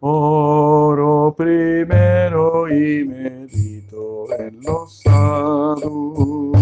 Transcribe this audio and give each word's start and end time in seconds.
Oro 0.00 1.34
primero 1.36 2.68
y 2.68 3.04
medito 3.04 4.26
en 4.38 4.60
los 4.62 5.00
sadhus. 5.00 6.56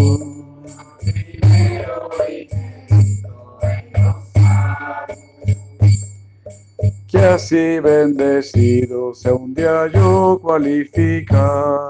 Que 7.06 7.18
así 7.18 7.78
bendecido 7.80 9.14
sea 9.14 9.34
un 9.34 9.54
día 9.54 9.86
yo 9.92 10.40
cualificado. 10.42 11.85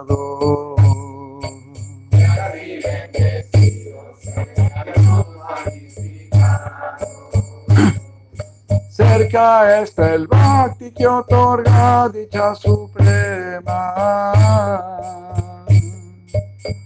Cerca 9.37 9.83
está 9.83 10.15
el 10.15 10.27
Bhakti 10.29 10.93
que 10.93 11.07
otorga 11.07 12.09
dicha 12.09 12.55
suprema. 12.55 13.93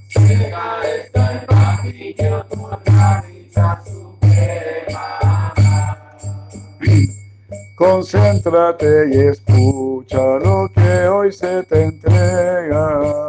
Cerca 0.09 0.81
está 0.83 1.33
el 1.33 1.47
Bhakti 1.47 2.15
que 2.15 2.29
otorga 2.33 3.25
dicha 3.29 3.81
suprema. 3.85 5.55
Concéntrate 7.77 9.11
y 9.13 9.19
escucha 9.29 10.19
lo 10.19 10.69
que 10.75 11.07
hoy 11.07 11.31
se 11.31 11.63
te 11.63 11.85
entrega. 11.85 13.20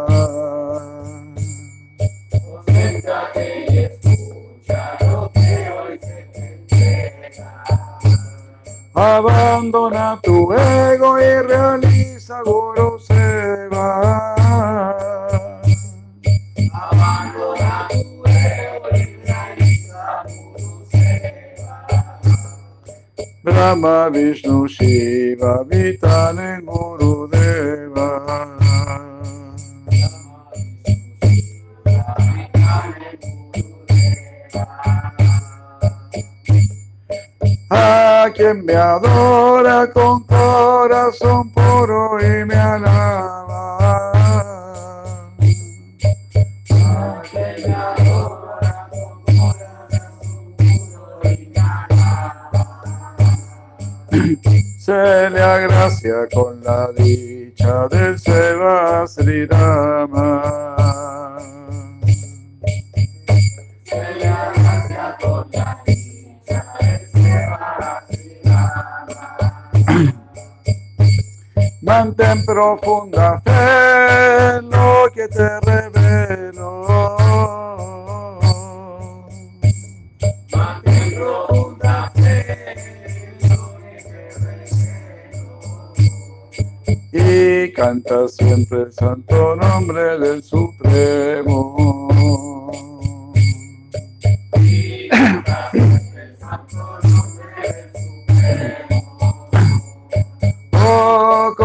Abandona 8.94 10.20
tu 10.22 10.52
ego 10.52 11.18
y 11.18 11.42
realiza 11.48 12.42
Guru 12.44 13.00
Seva. 13.00 14.36
Abandona 16.74 17.88
tu 17.90 18.04
ego 18.28 18.90
y 18.92 19.06
realiza 19.24 20.24
Guru 20.28 20.86
Seva. 20.92 21.88
Brahma, 23.44 24.10
Vishnu, 24.10 24.68
Shiva, 24.68 25.60
habitan 25.62 26.40
en 26.40 26.66
Gurudeva. 26.66 28.51
A 37.74 38.30
quien 38.36 38.66
me 38.66 38.74
adora 38.74 39.90
con 39.94 40.26
corazón 40.26 41.50
puro 41.52 42.18
y 42.20 42.44
me 42.44 42.56
alaba. 42.56 44.12
Se 54.78 55.30
le 55.30 55.42
agracia 55.42 56.28
con 56.34 56.62
la 56.64 56.92
dicha 56.92 57.88
del 57.88 58.20
Seva 58.20 59.08
Sri 59.08 59.48
Mantén 71.92 72.46
profunda 72.46 73.42
fe 73.44 74.56
en 74.56 74.70
lo 74.70 75.12
que 75.14 75.28
te 75.28 75.60
revelo. 75.60 76.88
Mantén 80.56 81.16
profunda 81.18 82.10
fe 82.16 82.40
en 82.72 83.50
lo 83.50 83.76
que 83.84 83.98
te 84.08 84.24
revelo. 84.40 85.60
y 87.12 87.74
canta 87.74 88.26
siempre 88.30 88.84
el 88.84 88.94
santo 88.94 89.58
nombre 89.58 90.18
del 90.18 90.42
Supremo. 90.42 91.76
Oh, 91.76 92.72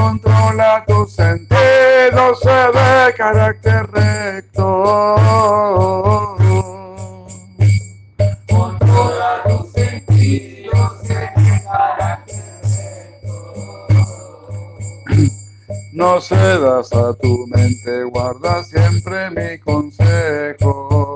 controla 0.07 0.85
tus 0.87 1.13
sentidos, 1.13 2.41
se 2.41 2.49
de 2.49 3.15
carácter 3.17 3.91
recto. 3.91 4.85
Controla 8.49 9.43
tus 9.49 9.73
sentidos 9.73 11.11
en 11.11 11.65
carácter 11.65 12.45
No 15.93 16.21
cedas 16.21 16.93
a 16.93 17.15
tu 17.15 17.47
mente, 17.49 18.05
guarda 18.05 18.63
siempre 18.63 19.31
mi 19.31 19.59
consejo. 19.59 21.16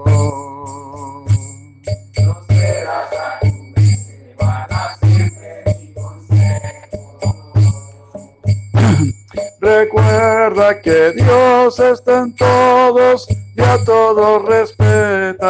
Recuerda 9.60 10.81
que 10.81 11.12
Dios 11.12 11.78
está 11.78 12.21
en 12.21 12.34
todos 12.34 13.28
y 13.28 13.60
a 13.60 13.76
todos 13.84 14.47
respeta. 14.47 15.47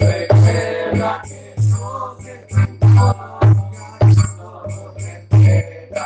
Recuerda 0.00 1.22
que 1.22 1.54
Dios 1.56 2.18
está 2.26 2.62
en 2.62 2.78
todo 2.80 3.30
y 4.98 5.06
a 5.06 5.22
respeta. 5.30 6.04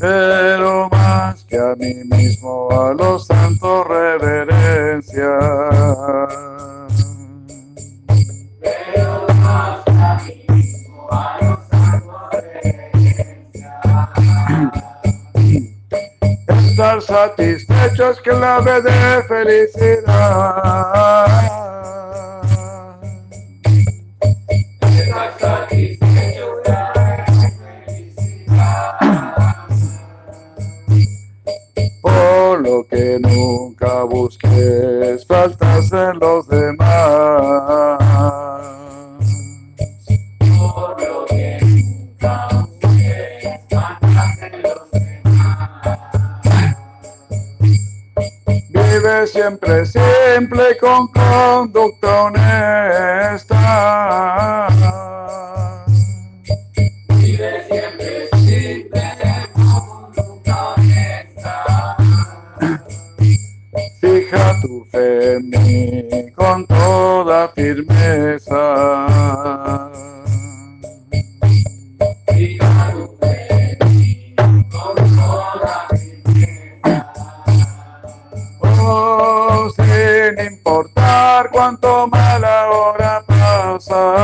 Pero 0.00 0.88
más 0.90 1.44
que 1.44 1.56
a 1.56 1.76
mí 1.76 1.94
mismo, 2.04 2.68
a 2.72 2.94
los 2.94 3.28
santos 3.28 3.86
reverencia. 3.86 5.38
Estar 16.84 17.00
satisfecho 17.00 18.10
es 18.10 18.20
clave 18.20 18.82
de 18.82 19.22
felicidad. 19.26 20.04
Da 25.10 25.66
felicidad. 25.70 26.44
Por 32.02 32.60
lo 32.60 32.86
que 32.86 33.18
nunca 33.18 34.02
busques 34.02 35.26
faltas 35.26 35.90
en 35.90 36.18
los 36.18 36.46
demás. 36.48 37.63
Siempre 49.22 49.86
simple 49.86 50.76
con 50.78 51.06
conducta 51.08 52.24
honesta. 52.24 53.48
Vive 57.08 57.64
siempre 57.70 58.28
simple 58.36 59.02
con 59.54 60.12
nunca 60.14 60.74
honesta. 60.74 61.96
Fija 64.00 64.60
tu 64.60 64.84
fe 64.90 65.34
en 65.36 65.42
mí 65.48 66.32
con 66.34 66.66
toda 66.66 67.48
firmeza. 67.48 68.60
Cuánto 81.64 82.06
mal 82.08 82.44
ahora 82.44 83.24
pasa. 83.26 84.14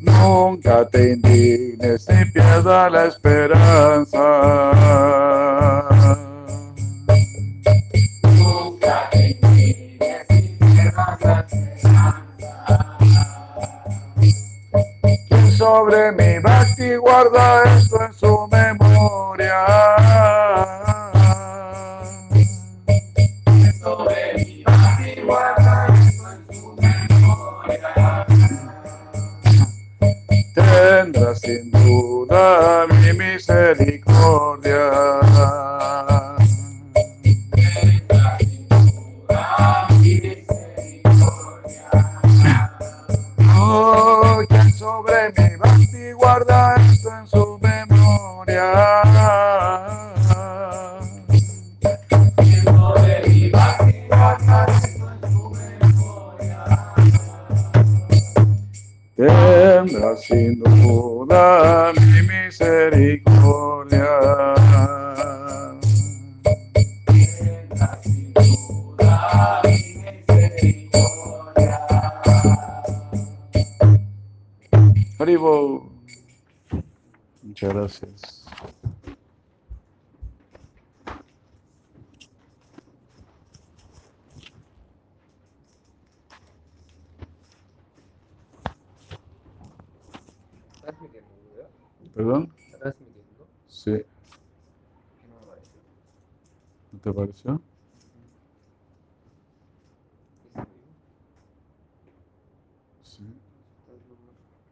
Nunca 0.00 0.84
te 0.88 1.12
indignes 1.12 2.08
ni 2.08 2.24
pierda 2.32 2.90
la 2.90 3.04
esperanza. 3.06 4.18
Guarda 16.98 17.64
esto 17.76 18.02
en 18.02 18.12
su 18.12 18.48
memoria. 18.50 19.66
Sobre 23.80 24.34
mi 24.36 24.62
bhakti 24.64 25.20
guarda 25.22 25.86
esto 25.94 26.24
en 26.32 26.40
su 26.54 26.76
memoria. 26.80 28.26
Tendrá 30.54 31.34
sin 31.36 31.70
duda 31.70 32.86
mi 32.90 33.12
misericordia. 33.12 34.47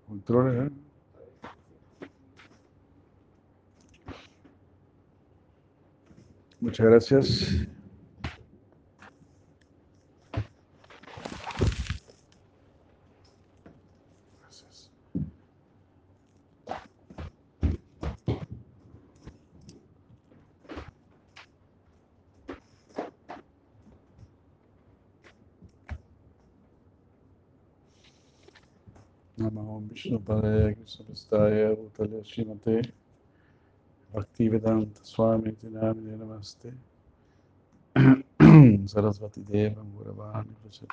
Controles, 0.07 0.71
¿eh? 0.71 0.75
Muchas. 6.61 6.87
Gracias. 6.87 7.67
नमो 29.39 29.79
विष्णुपदय 29.91 30.73
कृष्णपस्ताय 30.75 31.65
भूतले 31.75 32.23
श्रीमते 32.25 32.81
भक्ति 34.11 34.49
वेदातस्वामी 34.49 35.51
नामिने 35.65 36.17
नमस्ते 36.17 36.71
सरस्वतीदेवं 38.93 39.93
गुरुवान 39.97 40.45
कृष्ण 40.63 40.87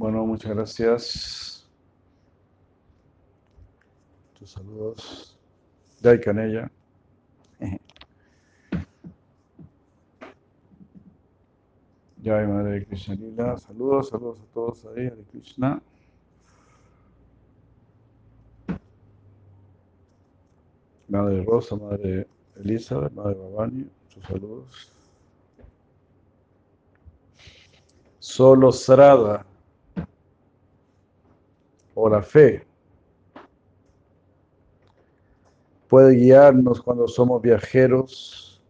Bueno, 0.00 0.24
muchas 0.24 0.56
gracias. 0.56 1.68
Tus 4.38 4.50
saludos. 4.50 5.36
Jai 6.02 6.18
Canella. 6.18 6.70
Jai 12.24 12.46
Madre 12.46 12.86
Krishna 12.86 13.14
Lila. 13.14 13.58
Saludos, 13.58 14.08
saludos 14.08 14.40
a 14.40 14.46
todos 14.54 14.86
ahí, 14.86 15.06
Hare 15.06 15.22
Krishna. 15.32 15.82
Madre 21.08 21.44
Rosa, 21.44 21.76
Madre 21.76 22.26
Elizabeth, 22.56 23.12
Madre 23.12 23.34
Babani, 23.34 23.86
sus 24.08 24.24
saludos. 24.24 24.90
Solo 28.18 28.72
Srada 28.72 29.49
o 32.00 32.08
la 32.08 32.22
fe 32.22 32.66
puede 35.88 36.14
guiarnos 36.14 36.80
cuando 36.80 37.08
somos 37.08 37.42
viajeros 37.42 38.62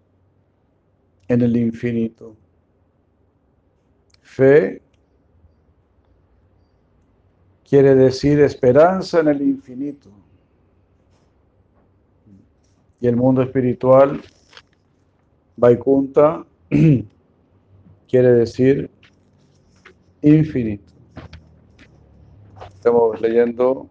en 1.28 1.42
el 1.42 1.54
infinito. 1.56 2.34
Fe 4.22 4.80
quiere 7.68 7.94
decir 7.94 8.40
esperanza 8.40 9.20
en 9.20 9.28
el 9.28 9.42
infinito. 9.42 10.10
Y 13.02 13.06
el 13.06 13.16
mundo 13.16 13.42
espiritual, 13.42 14.20
Vaikunta, 15.56 16.46
quiere 18.08 18.32
decir 18.32 18.90
infinito. 20.22 20.89
Estamos 22.80 23.20
leyendo 23.20 23.90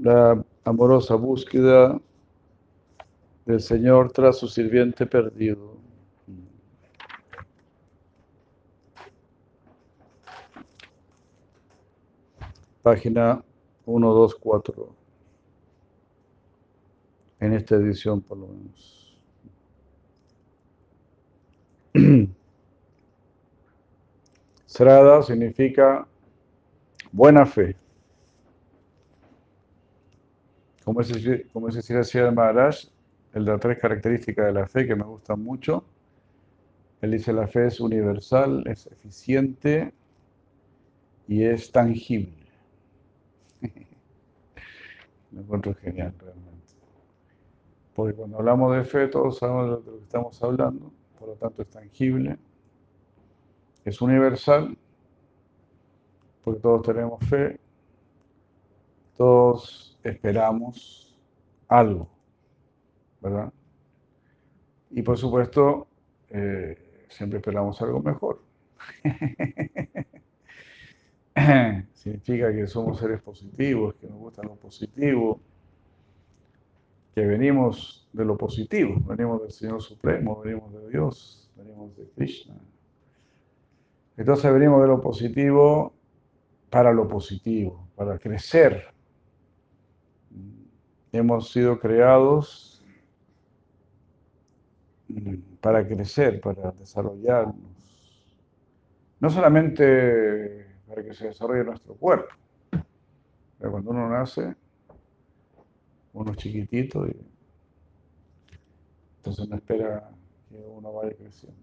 la 0.00 0.42
amorosa 0.64 1.14
búsqueda 1.14 2.00
del 3.44 3.60
Señor 3.60 4.10
tras 4.12 4.38
su 4.38 4.48
sirviente 4.48 5.04
perdido. 5.04 5.76
Página 12.80 13.44
124. 13.84 14.94
En 17.40 17.52
esta 17.52 17.74
edición, 17.74 18.22
por 18.22 18.38
lo 18.38 18.46
menos. 18.48 19.20
Srada 24.64 25.22
significa 25.22 26.08
buena 27.12 27.46
fe. 27.46 27.76
Como 30.84 31.00
como 31.52 31.68
ese 31.68 31.94
decía 31.94 32.26
el 32.26 32.34
Maharaj, 32.34 32.76
el 33.34 33.44
de 33.44 33.58
tres 33.58 33.78
características 33.78 34.46
de 34.46 34.52
la 34.52 34.66
fe 34.66 34.86
que 34.86 34.96
me 34.96 35.04
gustan 35.04 35.42
mucho, 35.42 35.84
él 37.00 37.12
dice 37.12 37.32
la 37.32 37.46
fe 37.46 37.66
es 37.66 37.80
universal, 37.80 38.64
es 38.66 38.86
eficiente 38.86 39.92
y 41.28 41.44
es 41.44 41.70
tangible. 41.70 42.32
Lo 45.32 45.40
encuentro 45.40 45.74
genial 45.74 46.12
realmente. 46.18 46.50
Porque 47.94 48.14
cuando 48.14 48.38
hablamos 48.38 48.76
de 48.76 48.84
fe 48.84 49.06
todos 49.08 49.38
sabemos 49.38 49.84
de 49.84 49.90
lo 49.90 49.98
que 49.98 50.04
estamos 50.04 50.42
hablando, 50.42 50.92
por 51.18 51.28
lo 51.28 51.34
tanto 51.34 51.62
es 51.62 51.68
tangible, 51.68 52.38
es 53.84 54.00
universal, 54.00 54.76
porque 56.50 56.62
todos 56.62 56.82
tenemos 56.82 57.24
fe, 57.26 57.60
todos 59.16 59.96
esperamos 60.02 61.16
algo, 61.68 62.08
¿verdad? 63.20 63.52
Y 64.90 65.02
por 65.02 65.16
supuesto, 65.16 65.86
eh, 66.30 67.06
siempre 67.08 67.38
esperamos 67.38 67.80
algo 67.80 68.02
mejor. 68.02 68.42
Significa 71.94 72.52
que 72.52 72.66
somos 72.66 72.98
seres 72.98 73.22
positivos, 73.22 73.94
que 73.94 74.08
nos 74.08 74.18
gusta 74.18 74.42
lo 74.42 74.56
positivo, 74.56 75.40
que 77.14 77.24
venimos 77.26 78.08
de 78.12 78.24
lo 78.24 78.36
positivo, 78.36 78.96
venimos 79.06 79.40
del 79.42 79.52
Señor 79.52 79.80
Supremo, 79.82 80.40
venimos 80.40 80.72
de 80.72 80.88
Dios, 80.88 81.48
venimos 81.56 81.96
de 81.96 82.08
Krishna. 82.16 82.56
Entonces 84.16 84.52
venimos 84.52 84.82
de 84.82 84.88
lo 84.88 85.00
positivo 85.00 85.99
para 86.70 86.92
lo 86.92 87.08
positivo, 87.08 87.88
para 87.96 88.18
crecer. 88.18 88.86
Hemos 91.12 91.50
sido 91.50 91.78
creados 91.80 92.84
mm, 95.08 95.34
para 95.60 95.86
crecer, 95.86 96.40
para 96.40 96.70
desarrollarnos. 96.70 97.56
No 99.18 99.28
solamente 99.28 100.66
para 100.86 101.04
que 101.04 101.12
se 101.12 101.26
desarrolle 101.26 101.64
nuestro 101.64 101.94
cuerpo, 101.94 102.34
pero 103.58 103.72
cuando 103.72 103.90
uno 103.90 104.08
nace, 104.08 104.54
uno 106.14 106.30
es 106.30 106.36
chiquitito 106.38 107.06
y 107.06 107.16
entonces 109.16 109.48
no 109.48 109.56
espera 109.56 110.10
que 110.48 110.56
uno 110.56 110.92
vaya 110.92 111.14
creciendo. 111.14 111.58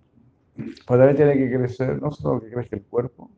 Pues 0.56 0.86
también 0.86 1.16
tiene 1.16 1.38
que 1.38 1.58
crecer, 1.58 2.02
no 2.02 2.12
solo 2.12 2.42
que 2.42 2.52
crezca 2.52 2.76
el 2.76 2.84
cuerpo, 2.84 3.32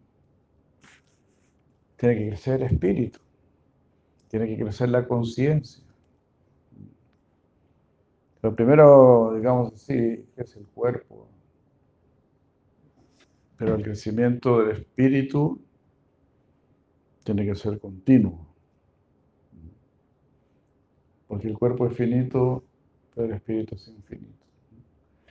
tiene 2.00 2.16
que 2.16 2.28
crecer 2.30 2.62
el 2.62 2.68
espíritu, 2.68 3.20
tiene 4.30 4.48
que 4.48 4.58
crecer 4.58 4.88
la 4.90 5.06
conciencia. 5.06 5.84
Lo 8.42 8.56
primero, 8.56 9.34
digamos 9.36 9.74
así, 9.74 10.26
es 10.38 10.56
el 10.56 10.66
cuerpo, 10.68 11.28
pero 13.58 13.76
el 13.76 13.84
crecimiento 13.84 14.60
del 14.60 14.78
espíritu 14.78 15.62
tiene 17.26 17.46
que 17.46 17.56
ser 17.56 17.78
continuo. 17.82 18.48
Porque 21.28 21.50
el 21.50 21.58
cuerpo 21.58 21.86
es 21.88 21.98
finito, 21.98 22.64
pero 23.14 23.28
el 23.28 23.34
espíritu 23.34 23.76
es 23.76 23.90
infinito. 23.90 24.46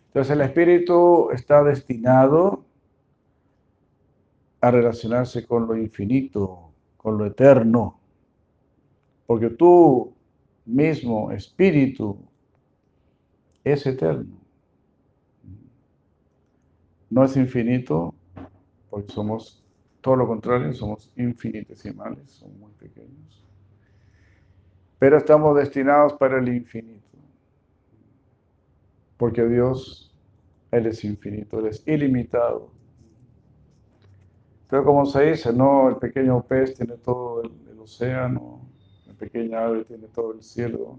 Entonces 0.08 0.32
el 0.34 0.42
espíritu 0.42 1.30
está 1.30 1.64
destinado 1.64 2.67
a 4.60 4.70
relacionarse 4.70 5.46
con 5.46 5.66
lo 5.66 5.76
infinito, 5.76 6.72
con 6.96 7.18
lo 7.18 7.26
eterno. 7.26 8.00
Porque 9.26 9.50
tú 9.50 10.14
mismo, 10.64 11.30
espíritu, 11.30 12.18
es 13.64 13.86
eterno. 13.86 14.38
No 17.10 17.24
es 17.24 17.36
infinito, 17.36 18.14
porque 18.90 19.12
somos 19.12 19.64
todo 20.00 20.16
lo 20.16 20.26
contrario, 20.26 20.72
somos 20.74 21.10
infinitesimales, 21.16 22.30
somos 22.30 22.56
muy 22.58 22.72
pequeños. 22.72 23.44
Pero 24.98 25.16
estamos 25.16 25.56
destinados 25.56 26.14
para 26.14 26.38
el 26.38 26.48
infinito. 26.48 27.06
Porque 29.16 29.44
Dios, 29.46 30.14
Él 30.70 30.86
es 30.86 31.04
infinito, 31.04 31.60
Él 31.60 31.66
es 31.66 31.82
ilimitado. 31.86 32.70
Pero 34.68 34.84
como 34.84 35.06
se 35.06 35.30
dice, 35.30 35.52
no, 35.52 35.88
el 35.88 35.96
pequeño 35.96 36.42
pez 36.42 36.74
tiene 36.74 36.94
todo 36.98 37.42
el, 37.42 37.52
el 37.70 37.78
océano, 37.80 38.60
la 39.06 39.14
pequeña 39.14 39.64
ave 39.64 39.84
tiene 39.84 40.08
todo 40.08 40.32
el 40.32 40.42
cielo 40.42 40.98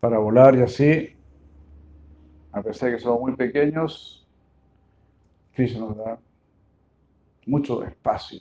para 0.00 0.18
volar 0.18 0.56
y 0.56 0.62
así, 0.62 1.16
a 2.52 2.62
pesar 2.62 2.90
de 2.90 2.96
que 2.96 3.02
somos 3.02 3.20
muy 3.20 3.32
pequeños, 3.36 4.26
Cristo 5.54 5.80
nos 5.80 5.96
da 5.96 6.18
mucho 7.46 7.84
espacio. 7.84 8.40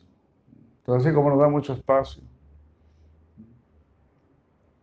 Entonces, 0.79 1.08
así 1.08 1.15
como 1.15 1.29
nos 1.29 1.39
da 1.39 1.50
mucho 1.50 1.74
espacio 1.74 2.22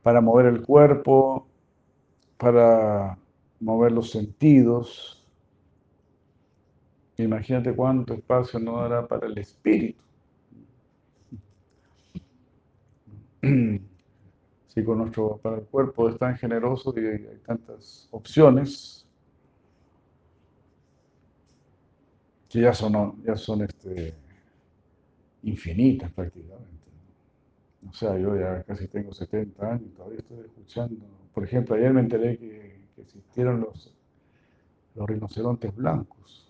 para 0.02 0.20
mover 0.20 0.46
el 0.46 0.62
cuerpo, 0.62 1.46
para 2.36 3.16
mover 3.60 3.92
los 3.92 4.10
sentidos, 4.10 5.21
imagínate 7.18 7.74
cuánto 7.74 8.14
espacio 8.14 8.58
nos 8.58 8.80
dará 8.82 9.06
para 9.06 9.26
el 9.26 9.38
espíritu. 9.38 10.02
Si 14.68 14.82
con 14.84 14.98
nuestro, 14.98 15.36
para 15.36 15.56
el 15.58 15.64
cuerpo 15.64 16.08
es 16.08 16.18
tan 16.18 16.36
generoso 16.36 16.94
y 16.96 17.00
hay 17.06 17.40
tantas 17.44 18.08
opciones, 18.10 19.06
que 22.48 22.60
ya 22.60 22.72
son, 22.72 23.22
ya 23.24 23.34
son 23.36 23.62
este, 23.62 24.14
infinitas 25.42 26.12
prácticamente. 26.12 26.68
O 27.88 27.92
sea, 27.92 28.16
yo 28.18 28.36
ya 28.38 28.62
casi 28.62 28.88
tengo 28.88 29.12
70 29.12 29.66
años 29.66 29.82
y 29.86 29.96
todavía 29.96 30.18
estoy 30.18 30.40
escuchando. 30.40 31.04
Por 31.34 31.44
ejemplo, 31.44 31.74
ayer 31.74 31.92
me 31.92 32.00
enteré 32.00 32.38
que, 32.38 32.88
que 32.94 33.02
existieron 33.02 33.60
los, 33.60 33.94
los 34.94 35.08
rinocerontes 35.08 35.74
blancos. 35.74 36.41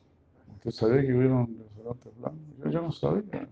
¿Usted 0.65 0.71
sabía 0.79 1.03
que 1.03 1.13
hubieron 1.13 1.47
rinocerontes 1.47 2.17
blancos? 2.19 2.41
Yo, 2.63 2.71
yo 2.71 2.83
no 2.83 2.93
sabía. 2.93 3.49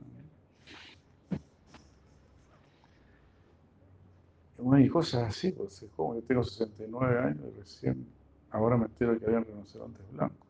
Bueno, 4.58 4.84
y 4.84 4.88
cosas 4.88 5.28
así, 5.28 5.50
pues 5.50 5.82
es 5.82 5.90
como 5.96 6.14
yo 6.14 6.22
tengo 6.22 6.44
69 6.44 7.18
años 7.18 7.40
y 7.48 7.58
recién 7.58 8.06
ahora 8.50 8.76
me 8.76 8.84
entero 8.84 9.18
que 9.18 9.26
habían 9.26 9.44
rinocerontes 9.44 10.02
blancos. 10.12 10.48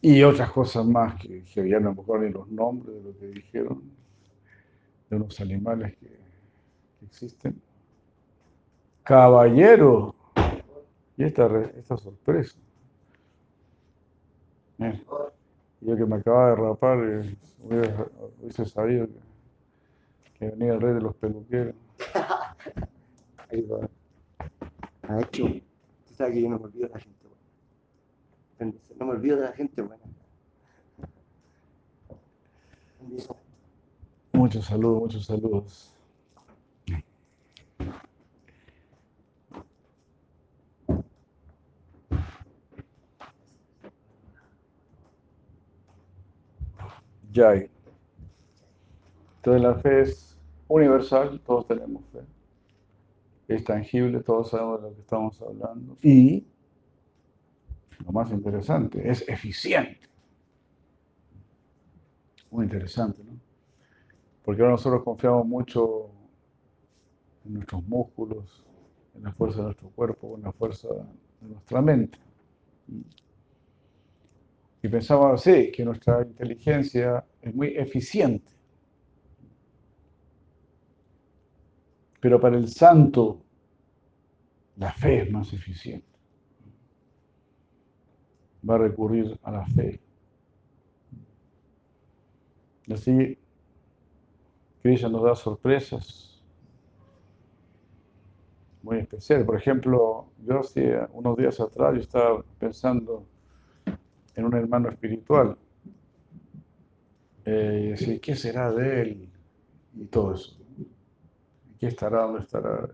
Y 0.00 0.22
otras 0.22 0.52
cosas 0.52 0.86
más 0.86 1.20
que, 1.20 1.42
que 1.42 1.68
ya 1.68 1.80
no 1.80 1.92
me 1.92 2.00
acuerdo 2.00 2.26
ni 2.26 2.32
los 2.32 2.48
nombres 2.48 2.94
de 2.94 3.02
lo 3.02 3.18
que 3.18 3.26
dijeron, 3.26 3.82
de 5.10 5.16
unos 5.16 5.40
animales 5.40 5.96
que, 5.96 6.06
que 6.06 7.06
existen. 7.06 7.60
Caballero, 9.02 10.14
y 11.16 11.24
esta, 11.24 11.48
esta 11.76 11.96
sorpresa. 11.96 12.56
Yo 14.78 15.96
que 15.96 16.04
me 16.06 16.16
acababa 16.16 16.50
de 16.50 16.56
rapar, 16.56 16.98
eh, 17.04 17.36
hubiera- 17.62 18.06
hubiese 18.40 18.64
sabido 18.66 19.06
que, 19.06 19.12
que 20.38 20.46
venía 20.50 20.74
el 20.74 20.80
rey 20.80 20.94
de 20.94 21.00
los 21.00 21.14
peluqueros. 21.16 21.74
Ahí 23.50 23.62
va. 23.62 23.88
Ha 25.08 25.20
hecho. 25.20 25.44
Tú 25.46 26.14
sabes 26.14 26.34
que 26.34 26.42
yo 26.42 26.48
no 26.50 26.58
me 26.58 26.64
olvido 26.66 26.88
de 26.88 26.94
la 26.94 27.00
gente 27.00 27.26
buena. 28.58 28.72
No 28.98 29.06
me 29.06 29.12
olvido 29.12 29.36
de 29.36 29.42
la 29.44 29.52
gente 29.52 29.82
buena. 29.82 30.02
Muchos 34.32 34.64
saludos, 34.66 35.00
muchos 35.00 35.26
saludos. 35.26 35.92
Yay. 47.38 47.70
Entonces 49.36 49.62
la 49.62 49.74
fe 49.76 50.00
es 50.00 50.36
universal, 50.66 51.40
todos 51.46 51.68
tenemos 51.68 52.02
fe. 52.12 52.20
Es 53.46 53.64
tangible, 53.64 54.20
todos 54.20 54.50
sabemos 54.50 54.82
de 54.82 54.88
lo 54.88 54.94
que 54.94 55.00
estamos 55.00 55.40
hablando. 55.40 55.96
Y, 56.02 56.44
lo 58.04 58.12
más 58.12 58.30
interesante, 58.32 59.08
es 59.08 59.26
eficiente. 59.28 60.00
Muy 62.50 62.64
interesante, 62.64 63.22
¿no? 63.22 63.38
Porque 64.44 64.62
ahora 64.62 64.72
nosotros 64.72 65.04
confiamos 65.04 65.46
mucho 65.46 66.10
en 67.44 67.54
nuestros 67.54 67.86
músculos, 67.86 68.66
en 69.14 69.22
la 69.22 69.32
fuerza 69.32 69.58
de 69.58 69.64
nuestro 69.64 69.90
cuerpo, 69.90 70.34
en 70.36 70.42
la 70.42 70.52
fuerza 70.52 70.88
de 71.40 71.48
nuestra 71.48 71.80
mente. 71.82 72.18
Y 74.82 74.88
pensamos 74.88 75.40
así, 75.40 75.72
que 75.72 75.84
nuestra 75.84 76.22
inteligencia 76.22 77.24
es 77.42 77.54
muy 77.54 77.68
eficiente. 77.76 78.52
Pero 82.20 82.40
para 82.40 82.56
el 82.56 82.68
santo, 82.68 83.42
la 84.76 84.92
fe 84.92 85.22
es 85.22 85.30
más 85.30 85.52
eficiente. 85.52 86.06
Va 88.68 88.76
a 88.76 88.78
recurrir 88.78 89.38
a 89.42 89.50
la 89.50 89.66
fe. 89.66 90.00
Así, 92.92 93.38
Krishna 94.82 95.08
nos 95.08 95.24
da 95.24 95.34
sorpresas 95.34 96.42
muy 98.82 98.98
especiales. 98.98 99.44
Por 99.44 99.56
ejemplo, 99.56 100.26
yo 100.44 100.60
hacía 100.60 101.08
unos 101.12 101.36
días 101.36 101.60
atrás 101.60 101.94
yo 101.94 102.00
estaba 102.00 102.42
pensando 102.58 103.26
en 104.38 104.44
un 104.44 104.54
hermano 104.54 104.88
espiritual. 104.88 105.56
Eh, 107.44 107.82
y 107.82 107.90
decía, 107.90 108.20
¿qué 108.20 108.36
será 108.36 108.70
de 108.70 109.02
él? 109.02 109.28
Y 109.94 110.04
todo 110.06 110.34
eso. 110.34 110.56
¿Qué 111.80 111.88
estará? 111.88 112.22
¿Dónde 112.22 112.42
estará? 112.42 112.88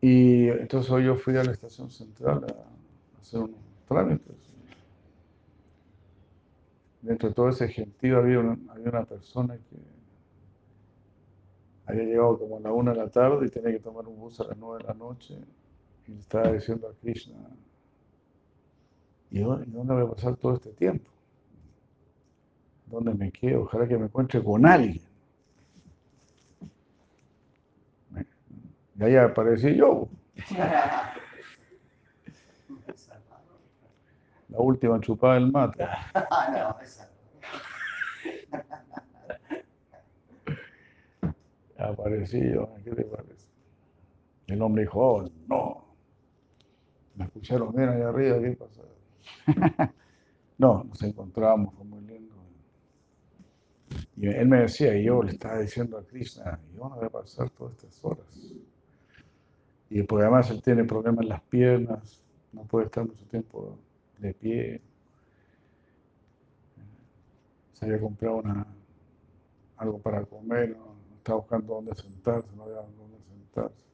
Y 0.00 0.48
entonces 0.48 0.90
hoy 0.90 1.04
yo 1.04 1.16
fui 1.16 1.36
a 1.36 1.44
la 1.44 1.52
estación 1.52 1.90
central 1.90 2.46
a 2.48 3.20
hacer 3.20 3.40
un 3.40 3.54
trámites. 3.86 4.36
Dentro 7.02 7.28
de 7.28 7.34
todo 7.34 7.50
ese 7.50 7.68
gentío 7.68 8.18
había 8.18 8.38
una, 8.38 8.58
había 8.72 8.88
una 8.88 9.04
persona 9.04 9.58
que 9.58 9.76
había 11.86 12.04
llegado 12.04 12.38
como 12.38 12.56
a 12.56 12.60
la 12.60 12.72
una 12.72 12.92
de 12.92 12.98
la 12.98 13.10
tarde 13.10 13.46
y 13.46 13.50
tenía 13.50 13.72
que 13.72 13.80
tomar 13.80 14.06
un 14.08 14.18
bus 14.18 14.40
a 14.40 14.44
las 14.44 14.56
nueve 14.56 14.82
de 14.82 14.88
la 14.88 14.94
noche 14.94 15.34
y 16.06 16.12
le 16.12 16.20
estaba 16.20 16.50
diciendo 16.50 16.88
a 16.88 16.94
Krishna, 16.94 17.36
¿y 19.30 19.40
dó- 19.40 19.62
y 19.62 19.70
dónde 19.70 19.92
voy 19.94 20.04
a 20.04 20.10
pasar 20.14 20.36
todo 20.36 20.54
este 20.54 20.70
tiempo? 20.70 21.10
¿Dónde 22.86 23.12
me 23.12 23.30
quedo? 23.30 23.64
Ojalá 23.64 23.86
que 23.86 23.98
me 23.98 24.06
encuentre 24.06 24.42
con 24.42 24.64
alguien. 24.64 25.02
Y 28.98 29.02
ahí 29.04 29.16
aparecí 29.16 29.74
yo, 29.76 30.08
la 34.48 34.58
última 34.58 34.98
chupada 35.00 35.34
del 35.34 35.50
mate. 35.52 35.86
Aparecí 41.78 42.40
yo, 42.52 42.68
¿qué 42.84 42.90
te 42.90 43.04
parece? 43.04 43.48
El 44.46 44.62
hombre 44.62 44.84
dijo, 44.84 45.00
oh, 45.00 45.30
no. 45.48 45.84
Me 47.16 47.24
escucharon 47.24 47.74
bien 47.74 47.88
allá 47.88 48.08
arriba, 48.10 48.38
¿qué 48.40 48.52
pasa? 48.52 48.82
no, 50.58 50.84
nos 50.84 51.02
encontramos, 51.02 51.74
fue 51.74 51.84
muy 51.84 52.00
lindo. 52.02 52.34
Y 54.16 54.28
él 54.28 54.48
me 54.48 54.60
decía, 54.60 54.96
y 54.96 55.04
yo 55.04 55.22
le 55.22 55.32
estaba 55.32 55.58
diciendo 55.58 55.98
a 55.98 56.04
Krishna, 56.04 56.58
¿y 56.72 56.76
dónde 56.76 56.96
voy 56.96 57.06
a 57.06 57.10
pasar 57.10 57.50
todas 57.50 57.74
estas 57.74 58.04
horas? 58.04 58.26
Y 59.90 60.02
porque 60.02 60.24
además 60.24 60.50
él 60.50 60.62
tiene 60.62 60.84
problemas 60.84 61.22
en 61.22 61.28
las 61.28 61.42
piernas, 61.42 62.20
no 62.52 62.62
puede 62.64 62.86
estar 62.86 63.06
mucho 63.06 63.24
tiempo 63.26 63.78
de 64.18 64.34
pie. 64.34 64.80
Se 67.74 67.84
había 67.84 68.00
comprado 68.00 68.36
una, 68.36 68.66
algo 69.76 69.98
para 69.98 70.24
comer, 70.24 70.76
no, 70.76 70.94
estaba 71.16 71.38
buscando 71.38 71.74
dónde 71.74 71.94
sentarse, 71.94 72.48
no 72.56 72.64
había 72.64 72.76
dónde 72.76 73.18
sentarse. 73.28 73.84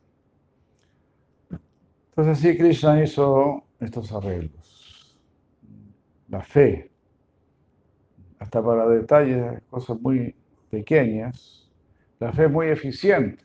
Entonces 2.10 2.38
sí, 2.38 2.58
Krishna 2.58 3.02
hizo 3.02 3.64
estos 3.80 4.12
arreglos. 4.12 4.59
La 6.30 6.42
fe, 6.42 6.90
hasta 8.38 8.62
para 8.62 8.86
detalles, 8.88 9.60
cosas 9.68 10.00
muy 10.00 10.34
pequeñas, 10.70 11.68
la 12.20 12.32
fe 12.32 12.44
es 12.44 12.50
muy 12.50 12.68
eficiente. 12.68 13.44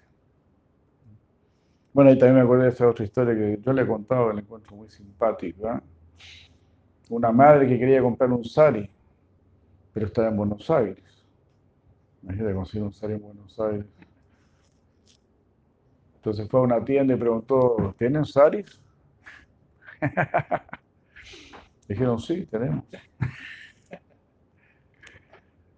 Bueno, 1.94 2.12
y 2.12 2.18
también 2.18 2.36
me 2.36 2.42
acuerdo 2.42 2.64
de 2.64 2.70
esta 2.70 2.88
otra 2.88 3.06
historia 3.06 3.34
que 3.34 3.60
yo 3.62 3.74
le 3.74 3.82
he 3.82 3.88
contado, 3.88 4.32
la 4.32 4.42
encuentro 4.42 4.76
muy 4.76 4.90
simpática. 4.90 5.82
Una 7.10 7.32
madre 7.32 7.68
que 7.68 7.80
quería 7.80 8.02
comprar 8.02 8.32
un 8.32 8.44
sari, 8.44 8.90
pero 9.94 10.06
estaba 10.06 10.28
en 10.28 10.38
Buenos 10.38 10.70
Aires. 10.70 11.26
Imagínate 12.22 12.54
conseguir 12.54 12.84
un 12.84 12.94
sari 12.94 13.14
en 13.14 13.22
Buenos 13.22 13.60
Aires. 13.60 13.86
Entonces 16.18 16.48
fue 16.50 16.60
a 16.60 16.64
una 16.64 16.84
tienda 16.84 17.14
y 17.14 17.18
preguntó, 17.18 17.96
¿tienen 17.98 18.26
saris? 18.26 18.80
Dijeron, 21.88 22.20
sí, 22.20 22.46
tenemos. 22.46 22.84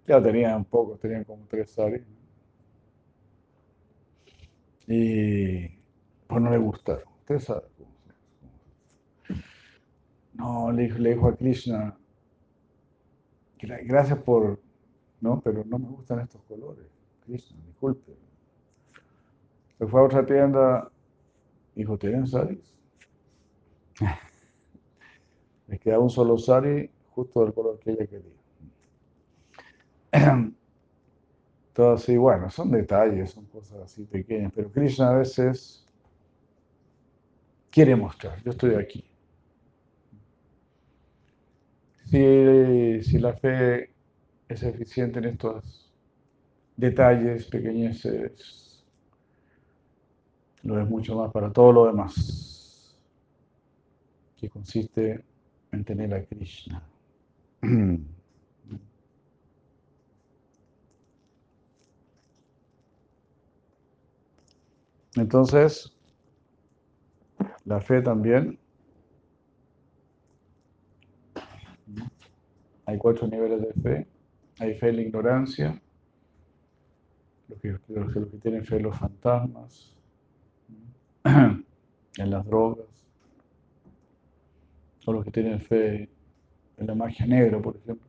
Ya 0.08 0.20
tenían 0.20 0.64
pocos, 0.64 0.98
tenían 0.98 1.22
como 1.22 1.46
tres 1.46 1.70
saris. 1.70 2.02
Y 4.88 5.68
pues 6.26 6.42
no 6.42 6.50
le 6.50 6.58
gustaron. 6.58 7.04
Usted 7.20 7.38
sabe 7.38 7.62
cómo 7.76 7.90
son. 8.04 8.14
No, 10.32 10.72
le 10.72 10.84
dijo, 10.84 10.98
le 11.00 11.10
dijo 11.10 11.28
a 11.28 11.36
Krishna, 11.36 11.94
"Gra- 13.60 13.80
gracias 13.84 14.18
por, 14.22 14.58
no, 15.20 15.40
pero 15.40 15.64
no 15.64 15.78
me 15.78 15.88
gustan 15.88 16.20
estos 16.20 16.42
colores. 16.44 16.86
Krishna, 17.26 17.58
disculpe. 17.66 18.16
Se 19.78 19.86
fue 19.86 20.00
a 20.00 20.04
otra 20.04 20.26
tienda, 20.26 20.90
dijo, 21.74 21.98
¿tienen 21.98 22.26
saris? 22.26 22.74
Les 25.68 25.78
quedaba 25.78 26.02
un 26.02 26.10
solo 26.10 26.36
sari 26.38 26.90
justo 27.10 27.44
del 27.44 27.52
color 27.52 27.78
que 27.78 27.90
ella 27.90 28.06
quería. 28.06 28.32
Todo 31.74 31.92
así, 31.92 32.16
bueno, 32.16 32.50
son 32.50 32.70
detalles, 32.70 33.30
son 33.30 33.44
cosas 33.46 33.78
así 33.82 34.04
pequeñas, 34.04 34.52
pero 34.54 34.72
Krishna 34.72 35.10
a 35.10 35.18
veces 35.18 35.86
quiere 37.70 37.94
mostrar, 37.94 38.42
yo 38.42 38.50
estoy 38.50 38.74
aquí. 38.74 39.04
Si, 42.06 43.02
si 43.02 43.18
la 43.18 43.34
fe 43.34 43.92
es 44.48 44.62
eficiente 44.62 45.18
en 45.18 45.26
estos 45.26 45.92
detalles, 46.76 47.44
pequeñeces, 47.46 48.84
lo 50.62 50.80
es 50.80 50.88
mucho 50.88 51.14
más 51.16 51.30
para 51.30 51.52
todo 51.52 51.72
lo 51.72 51.86
demás, 51.86 52.98
que 54.36 54.48
consiste 54.48 55.27
en 55.72 55.84
tener 55.84 56.14
a 56.14 56.24
Krishna. 56.24 56.82
Entonces, 65.16 65.92
la 67.64 67.80
fe 67.80 68.02
también, 68.02 68.58
hay 72.86 72.98
cuatro 72.98 73.28
niveles 73.28 73.60
de 73.60 73.72
fe. 73.74 74.06
Hay 74.58 74.74
fe 74.74 74.88
en 74.88 74.96
la 74.96 75.02
ignorancia, 75.02 75.80
los 77.48 77.60
que- 77.60 77.78
los 77.88 78.12
que 78.12 78.20
tienen 78.38 78.64
fe 78.64 78.76
en 78.76 78.82
los 78.84 78.96
fantasmas, 78.98 79.92
en 81.24 82.30
las 82.30 82.44
drogas, 82.46 82.97
o 85.08 85.12
los 85.14 85.24
que 85.24 85.30
tienen 85.30 85.58
fe 85.58 86.06
en 86.76 86.86
la 86.86 86.94
magia 86.94 87.24
negra, 87.24 87.58
por 87.62 87.74
ejemplo. 87.76 88.06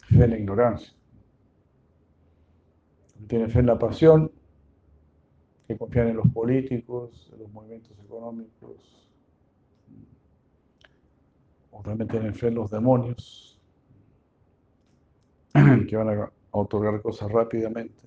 Fe 0.00 0.24
en 0.24 0.30
la 0.30 0.36
ignorancia. 0.36 0.92
Tienen 3.28 3.48
fe 3.48 3.60
en 3.60 3.66
la 3.66 3.78
pasión, 3.78 4.32
que 5.68 5.78
confían 5.78 6.08
en 6.08 6.16
los 6.16 6.26
políticos, 6.32 7.30
en 7.32 7.38
los 7.38 7.52
movimientos 7.52 7.96
económicos, 8.04 9.08
o 11.70 11.82
también 11.82 12.08
tienen 12.08 12.34
fe 12.34 12.48
en 12.48 12.56
los 12.56 12.68
demonios, 12.72 13.60
que 15.88 15.96
van 15.96 16.20
a 16.20 16.32
otorgar 16.50 17.00
cosas 17.00 17.30
rápidamente. 17.30 18.02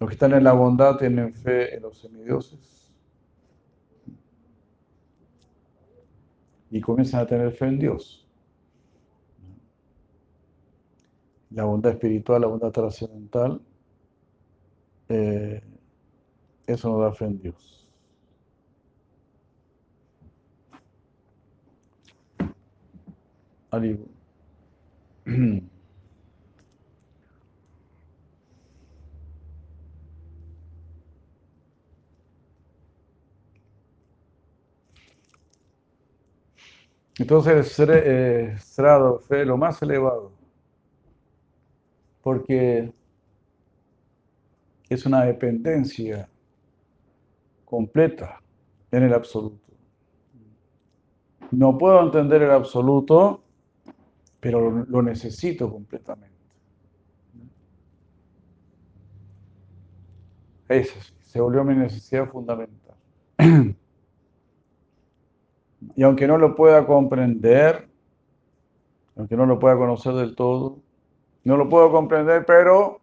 Los 0.00 0.08
que 0.08 0.14
están 0.14 0.32
en 0.32 0.44
la 0.44 0.54
bondad 0.54 0.96
tienen 0.96 1.34
fe 1.34 1.76
en 1.76 1.82
los 1.82 1.98
semidioses 1.98 2.83
y 6.74 6.80
comienzan 6.80 7.20
a 7.20 7.26
tener 7.26 7.52
fe 7.52 7.66
en 7.66 7.78
Dios. 7.78 8.26
La 11.50 11.62
bondad 11.62 11.92
espiritual, 11.92 12.40
la 12.40 12.48
bondad 12.48 12.72
trascendental, 12.72 13.60
eh, 15.08 15.62
eso 16.66 16.88
nos 16.90 17.00
da 17.00 17.12
fe 17.12 17.26
en 17.26 17.38
Dios. 17.38 17.88
Haribo. 23.70 24.06
Entonces 37.18 37.78
el 37.78 37.90
eh, 37.90 38.56
fe 39.28 39.44
lo 39.44 39.56
más 39.56 39.80
elevado, 39.82 40.32
porque 42.22 42.92
es 44.88 45.06
una 45.06 45.24
dependencia 45.24 46.28
completa 47.64 48.40
en 48.90 49.04
el 49.04 49.14
absoluto. 49.14 49.64
No 51.50 51.78
puedo 51.78 52.02
entender 52.02 52.42
el 52.42 52.50
absoluto, 52.50 53.42
pero 54.40 54.84
lo, 54.88 55.02
necesito 55.02 55.70
completamente. 55.70 56.34
Sí, 60.68 60.82
se 61.22 61.40
volvió 61.40 61.62
mi 61.62 61.74
necesidad 61.74 62.28
fundamental. 62.28 62.83
Y 65.96 66.02
aunque 66.02 66.26
no 66.26 66.38
lo 66.38 66.56
pueda 66.56 66.86
comprender, 66.86 67.88
aunque 69.16 69.36
no 69.36 69.46
lo 69.46 69.58
pueda 69.58 69.76
conocer 69.76 70.14
del 70.14 70.34
todo, 70.34 70.78
no 71.44 71.56
lo 71.56 71.68
puedo 71.68 71.90
comprender, 71.92 72.44
pero 72.44 73.00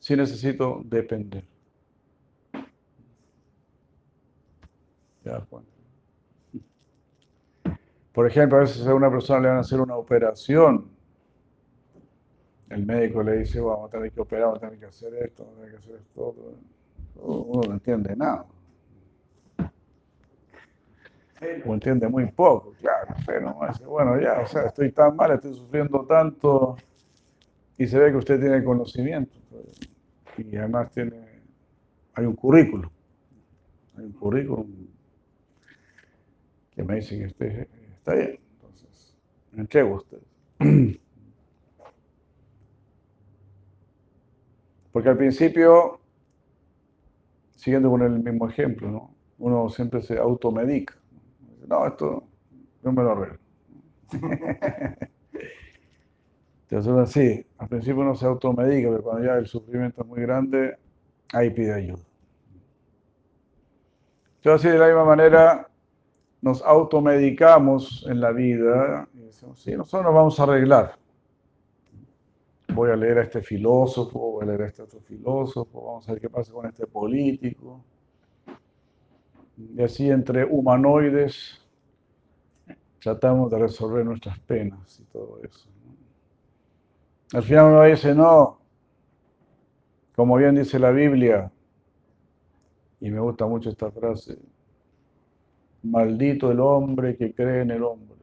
sí 0.00 0.16
necesito 0.16 0.80
depender. 0.84 1.44
¿Te 5.22 5.30
das 5.30 5.44
cuenta? 5.46 5.70
Por 8.12 8.26
ejemplo, 8.26 8.58
a 8.58 8.60
veces 8.62 8.86
a 8.86 8.94
una 8.94 9.10
persona 9.10 9.40
le 9.40 9.48
van 9.48 9.56
a 9.58 9.60
hacer 9.60 9.80
una 9.80 9.96
operación. 9.96 10.88
El 12.70 12.86
médico 12.86 13.22
le 13.22 13.38
dice, 13.38 13.60
"Bueno, 13.60 13.76
vamos 13.76 13.88
a 13.90 13.96
tener 13.96 14.10
que 14.10 14.20
operar, 14.20 14.44
vamos 14.46 14.58
a 14.58 14.66
tener 14.66 14.78
que 14.80 14.86
hacer 14.86 15.14
esto, 15.16 15.44
vamos 15.44 15.58
a 15.58 15.60
tener 15.64 15.72
que 15.72 15.84
hacer 15.84 15.96
esto. 15.96 16.26
otro". 16.26 16.42
Uno 17.22 17.62
no 17.68 17.74
entiende 17.74 18.16
nada. 18.16 18.46
O 21.66 21.74
entiende 21.74 22.08
muy 22.08 22.26
poco, 22.26 22.72
claro. 22.80 23.14
Pero 23.26 23.54
bueno, 23.88 24.20
ya, 24.20 24.40
o 24.40 24.46
sea, 24.46 24.66
estoy 24.66 24.90
tan 24.92 25.16
mal, 25.16 25.32
estoy 25.32 25.54
sufriendo 25.54 26.04
tanto. 26.06 26.76
Y 27.76 27.86
se 27.86 27.98
ve 27.98 28.10
que 28.10 28.16
usted 28.16 28.40
tiene 28.40 28.64
conocimiento. 28.64 29.36
pues, 29.50 29.66
Y 30.38 30.56
además 30.56 30.90
tiene, 30.92 31.42
hay 32.14 32.24
un 32.24 32.34
currículum. 32.34 32.90
Hay 33.98 34.04
un 34.04 34.12
currículum 34.12 34.66
que 36.70 36.82
me 36.82 36.96
dice 36.96 37.18
que 37.18 37.26
usted 37.26 37.68
está 37.94 38.14
bien. 38.14 38.38
Entonces, 38.54 39.14
me 39.52 39.60
entrego 39.60 39.94
a 39.94 39.96
usted. 39.96 40.18
Porque 44.92 45.08
al 45.10 45.18
principio, 45.18 46.00
siguiendo 47.54 47.90
con 47.90 48.02
el 48.02 48.22
mismo 48.22 48.48
ejemplo, 48.48 48.90
¿no? 48.90 49.14
uno 49.38 49.68
siempre 49.68 50.02
se 50.02 50.18
automedica. 50.18 50.94
No, 51.66 51.86
esto 51.86 52.22
yo 52.82 52.92
me 52.92 53.02
lo 53.02 53.12
arreglo. 53.12 53.38
Entonces, 56.68 56.92
así, 56.92 57.46
al 57.58 57.68
principio 57.68 58.02
uno 58.02 58.14
se 58.14 58.26
automedica, 58.26 58.88
pero 58.88 59.02
cuando 59.02 59.24
ya 59.24 59.34
el 59.34 59.46
sufrimiento 59.46 60.02
es 60.02 60.06
muy 60.06 60.20
grande, 60.20 60.76
ahí 61.32 61.50
pide 61.50 61.74
ayuda. 61.74 62.02
Entonces, 64.36 64.66
así 64.66 64.68
de 64.68 64.78
la 64.78 64.86
misma 64.86 65.04
manera, 65.04 65.68
nos 66.40 66.62
automedicamos 66.62 68.06
en 68.08 68.20
la 68.20 68.30
vida 68.32 69.08
y 69.14 69.18
decimos, 69.20 69.60
sí, 69.60 69.72
nosotros 69.72 70.04
nos 70.04 70.14
vamos 70.14 70.38
a 70.38 70.42
arreglar. 70.44 70.96
Voy 72.74 72.90
a 72.90 72.96
leer 72.96 73.18
a 73.18 73.22
este 73.22 73.42
filósofo, 73.42 74.32
voy 74.32 74.44
a 74.44 74.46
leer 74.46 74.62
a 74.62 74.66
este 74.66 74.82
otro 74.82 75.00
filósofo, 75.00 75.84
vamos 75.84 76.08
a 76.08 76.12
ver 76.12 76.20
qué 76.20 76.30
pasa 76.30 76.52
con 76.52 76.66
este 76.66 76.86
político. 76.86 77.82
Y 79.56 79.82
así 79.82 80.10
entre 80.10 80.44
humanoides 80.44 81.60
tratamos 83.00 83.50
de 83.50 83.58
resolver 83.58 84.04
nuestras 84.04 84.38
penas 84.40 85.00
y 85.00 85.04
todo 85.04 85.40
eso. 85.42 85.68
Al 87.32 87.42
final 87.42 87.66
uno 87.66 87.82
dice, 87.84 88.14
no, 88.14 88.58
como 90.14 90.36
bien 90.36 90.54
dice 90.54 90.78
la 90.78 90.90
Biblia, 90.90 91.50
y 93.00 93.10
me 93.10 93.20
gusta 93.20 93.46
mucho 93.46 93.70
esta 93.70 93.90
frase, 93.90 94.38
maldito 95.82 96.50
el 96.50 96.60
hombre 96.60 97.16
que 97.16 97.32
cree 97.34 97.62
en 97.62 97.70
el 97.70 97.82
hombre. 97.82 98.16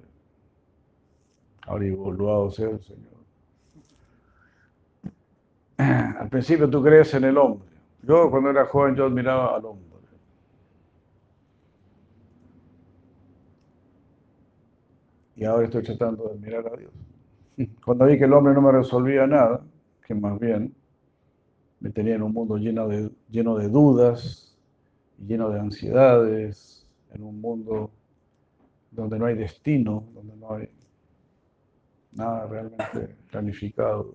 Ahora, 1.65 1.85
loado 1.85 2.51
sea 2.51 2.69
el 2.69 2.81
Señor. 2.81 3.13
Al 5.77 6.29
principio 6.29 6.69
tú 6.69 6.83
crees 6.83 7.13
en 7.13 7.23
el 7.25 7.37
hombre. 7.37 7.67
Yo 8.01 8.29
cuando 8.29 8.49
era 8.49 8.65
joven 8.65 8.95
yo 8.95 9.05
admiraba 9.05 9.55
al 9.55 9.65
hombre. 9.65 9.92
Y 15.35 15.45
ahora 15.45 15.65
estoy 15.65 15.83
tratando 15.83 16.25
de 16.25 16.33
admirar 16.33 16.67
a 16.67 16.77
Dios. 16.77 16.91
Cuando 17.83 18.05
vi 18.05 18.17
que 18.17 18.25
el 18.25 18.33
hombre 18.33 18.53
no 18.53 18.61
me 18.61 18.71
resolvía 18.71 19.27
nada, 19.27 19.61
que 20.05 20.15
más 20.15 20.39
bien 20.39 20.73
me 21.79 21.89
tenía 21.89 22.15
en 22.15 22.23
un 22.23 22.33
mundo 22.33 22.57
lleno 22.57 22.87
de, 22.87 23.11
lleno 23.29 23.57
de 23.57 23.69
dudas, 23.69 24.57
lleno 25.17 25.49
de 25.49 25.59
ansiedades, 25.59 26.87
en 27.11 27.23
un 27.23 27.41
mundo 27.41 27.91
donde 28.91 29.19
no 29.19 29.25
hay 29.25 29.35
destino, 29.35 30.05
donde 30.13 30.35
no 30.35 30.53
hay 30.53 30.69
nada 32.11 32.47
realmente 32.47 33.15
planificado. 33.29 34.13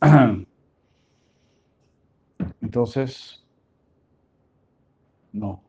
Entonces, 2.60 3.44
no. 5.32 5.63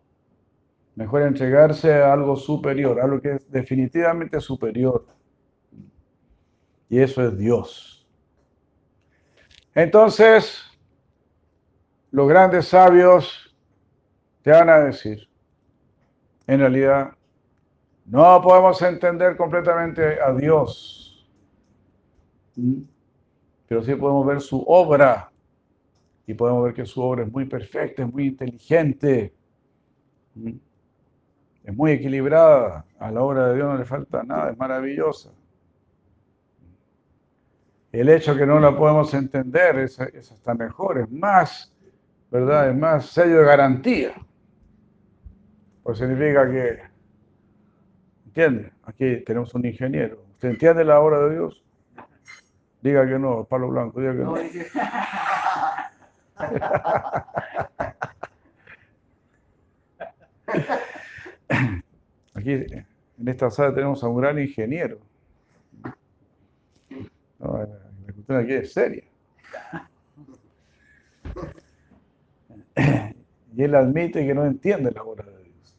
Mejor 0.95 1.23
entregarse 1.23 1.93
a 1.93 2.13
algo 2.13 2.35
superior, 2.35 2.99
a 2.99 3.03
algo 3.03 3.21
que 3.21 3.33
es 3.33 3.51
definitivamente 3.51 4.39
superior. 4.39 5.05
Y 6.89 6.99
eso 6.99 7.27
es 7.27 7.37
Dios. 7.37 8.07
Entonces, 9.73 10.63
los 12.11 12.29
grandes 12.29 12.69
sabios 12.69 13.53
te 14.41 14.51
van 14.51 14.69
a 14.69 14.79
decir, 14.79 15.27
en 16.47 16.59
realidad, 16.59 17.11
no 18.05 18.41
podemos 18.41 18.81
entender 18.81 19.35
completamente 19.35 20.21
a 20.21 20.31
Dios, 20.33 21.27
¿Mm? 22.55 22.83
pero 23.67 23.83
sí 23.83 23.95
podemos 23.95 24.25
ver 24.25 24.39
su 24.39 24.63
obra 24.67 25.31
y 26.27 26.33
podemos 26.35 26.63
ver 26.63 26.73
que 26.73 26.85
su 26.85 27.01
obra 27.01 27.23
es 27.23 27.31
muy 27.31 27.45
perfecta, 27.45 28.03
es 28.03 28.13
muy 28.13 28.27
inteligente, 28.27 29.33
¿Mm? 30.35 30.51
Es 31.65 31.75
muy 31.75 31.91
equilibrada, 31.91 32.85
a 32.99 33.11
la 33.11 33.21
obra 33.23 33.47
de 33.47 33.55
Dios 33.55 33.67
no 33.67 33.77
le 33.77 33.85
falta 33.85 34.23
nada, 34.23 34.51
es 34.51 34.57
maravillosa. 34.57 35.31
El 37.91 38.07
hecho 38.09 38.35
que 38.35 38.45
no 38.45 38.59
la 38.59 38.77
podemos 38.77 39.11
entender 39.15 39.79
es, 39.79 39.99
es 39.99 40.31
hasta 40.31 40.53
mejor, 40.53 40.99
es 40.99 41.09
más, 41.09 41.73
¿verdad? 42.29 42.69
Es 42.69 42.77
más 42.77 43.07
sello 43.07 43.39
de 43.39 43.45
garantía. 43.45 44.13
Pues 45.81 45.97
significa 45.97 46.47
que, 46.51 46.81
¿entiende? 48.25 48.71
Aquí 48.83 49.23
tenemos 49.25 49.55
un 49.55 49.65
ingeniero. 49.65 50.23
¿Usted 50.33 50.49
entiende 50.49 50.85
la 50.85 50.99
obra 50.99 51.21
de 51.21 51.33
Dios? 51.33 51.63
Diga 52.81 53.07
que 53.07 53.17
no, 53.17 53.45
palo 53.45 53.69
blanco, 53.69 53.99
diga 53.99 54.11
que 54.11 54.19
no. 54.19 54.35
No, 54.35 54.37
dice, 62.34 62.34
Aquí, 62.45 62.51
en 62.51 63.27
esta 63.27 63.49
sala 63.49 63.73
tenemos 63.73 64.03
a 64.03 64.07
un 64.07 64.17
gran 64.17 64.37
ingeniero. 64.37 64.99
La 67.39 67.67
cuestión 68.13 68.37
aquí 68.37 68.53
es 68.53 68.71
seria. 68.71 69.03
Y 73.55 73.63
él 73.63 73.73
admite 73.73 74.27
que 74.27 74.35
no 74.35 74.45
entiende 74.45 74.91
la 74.91 75.01
obra 75.01 75.25
de 75.25 75.43
Dios. 75.43 75.77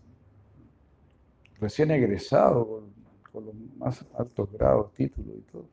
Recién 1.61 1.93
egresado, 1.93 2.67
con, 2.67 2.93
con 3.31 3.47
los 3.47 3.55
más 3.79 4.05
altos 4.19 4.51
grados, 4.53 4.93
títulos 4.95 5.37
y 5.37 5.43
todo. 5.53 5.69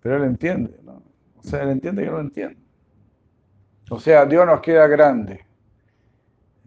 Pero 0.00 0.16
él 0.18 0.24
entiende, 0.24 0.78
¿no? 0.84 1.02
O 1.38 1.42
sea, 1.42 1.64
él 1.64 1.70
entiende 1.70 2.04
que 2.04 2.10
no 2.10 2.20
entiende. 2.20 2.58
O 3.90 3.98
sea, 3.98 4.26
Dios 4.26 4.46
nos 4.46 4.60
queda 4.60 4.86
grande. 4.86 5.44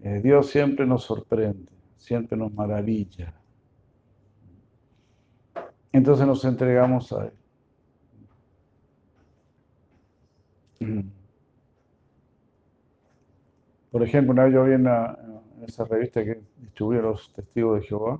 Eh, 0.06 0.22
Dios 0.22 0.52
siempre 0.52 0.86
nos 0.86 1.04
sorprende, 1.04 1.72
siempre 1.98 2.38
nos 2.38 2.54
maravilla. 2.54 3.34
Entonces 5.91 6.28
nos 6.28 6.46
entregamos 6.46 7.12
a 7.12 7.26
Él. 7.26 7.34
Mm. 10.80 11.10
Por 13.89 14.04
ejemplo, 14.04 14.34
una 14.34 14.44
vez 14.44 14.54
yo 14.54 14.63
vi 14.65 14.74
en, 14.74 14.88
esa 15.65 15.86
revista 15.86 16.24
que 16.24 16.39
distribuye 16.60 17.02
los 17.02 17.34
testigos 17.34 17.82
de 17.82 17.88
Jehová, 17.88 18.20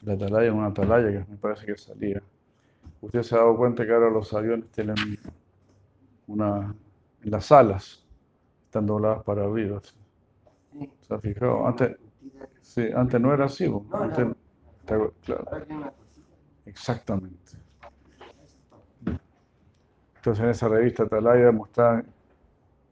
la 0.00 0.14
atalaya, 0.14 0.54
una 0.54 0.68
atalaya 0.68 1.10
que 1.10 1.30
me 1.30 1.36
parece 1.36 1.66
que 1.66 1.76
salía. 1.76 2.22
Usted 3.02 3.22
se 3.24 3.34
ha 3.34 3.38
dado 3.40 3.58
cuenta 3.58 3.84
que 3.84 3.92
ahora 3.92 4.08
los 4.08 4.32
aviones 4.32 4.70
tienen 4.70 4.96
una, 6.26 6.74
en 7.22 7.30
las 7.30 7.52
alas, 7.52 8.02
están 8.64 8.86
dobladas 8.86 9.22
para 9.22 9.44
arriba. 9.44 9.82
¿sí? 9.84 9.99
¿Se 11.02 11.14
ha 11.14 11.18
fijado? 11.18 11.66
Antes, 11.66 11.96
sí, 12.60 12.88
antes 12.94 13.20
no 13.20 13.32
era 13.34 13.46
así. 13.46 13.68
No, 13.68 13.82
claro, 14.82 15.12
exactamente. 16.66 17.52
Entonces 20.16 20.44
en 20.44 20.50
esa 20.50 20.68
revista 20.68 21.04
Atalaya 21.04 21.50
mostraban 21.50 22.06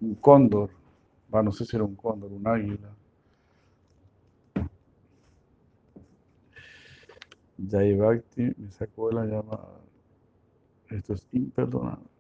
un 0.01 0.15
cóndor, 0.17 0.71
va, 1.33 1.43
no 1.43 1.53
sé 1.53 1.65
si 1.65 1.77
era 1.77 1.85
un 1.85 1.95
cóndor, 1.95 2.33
un 2.33 2.47
águila. 2.47 2.89
Jai 7.71 7.95
Bhakti 7.97 8.55
me 8.57 8.71
sacó 8.71 9.09
de 9.09 9.15
la 9.17 9.25
llamada. 9.27 9.81
Esto 10.91 11.15
es 11.15 11.27
imperdonable. 11.33 12.18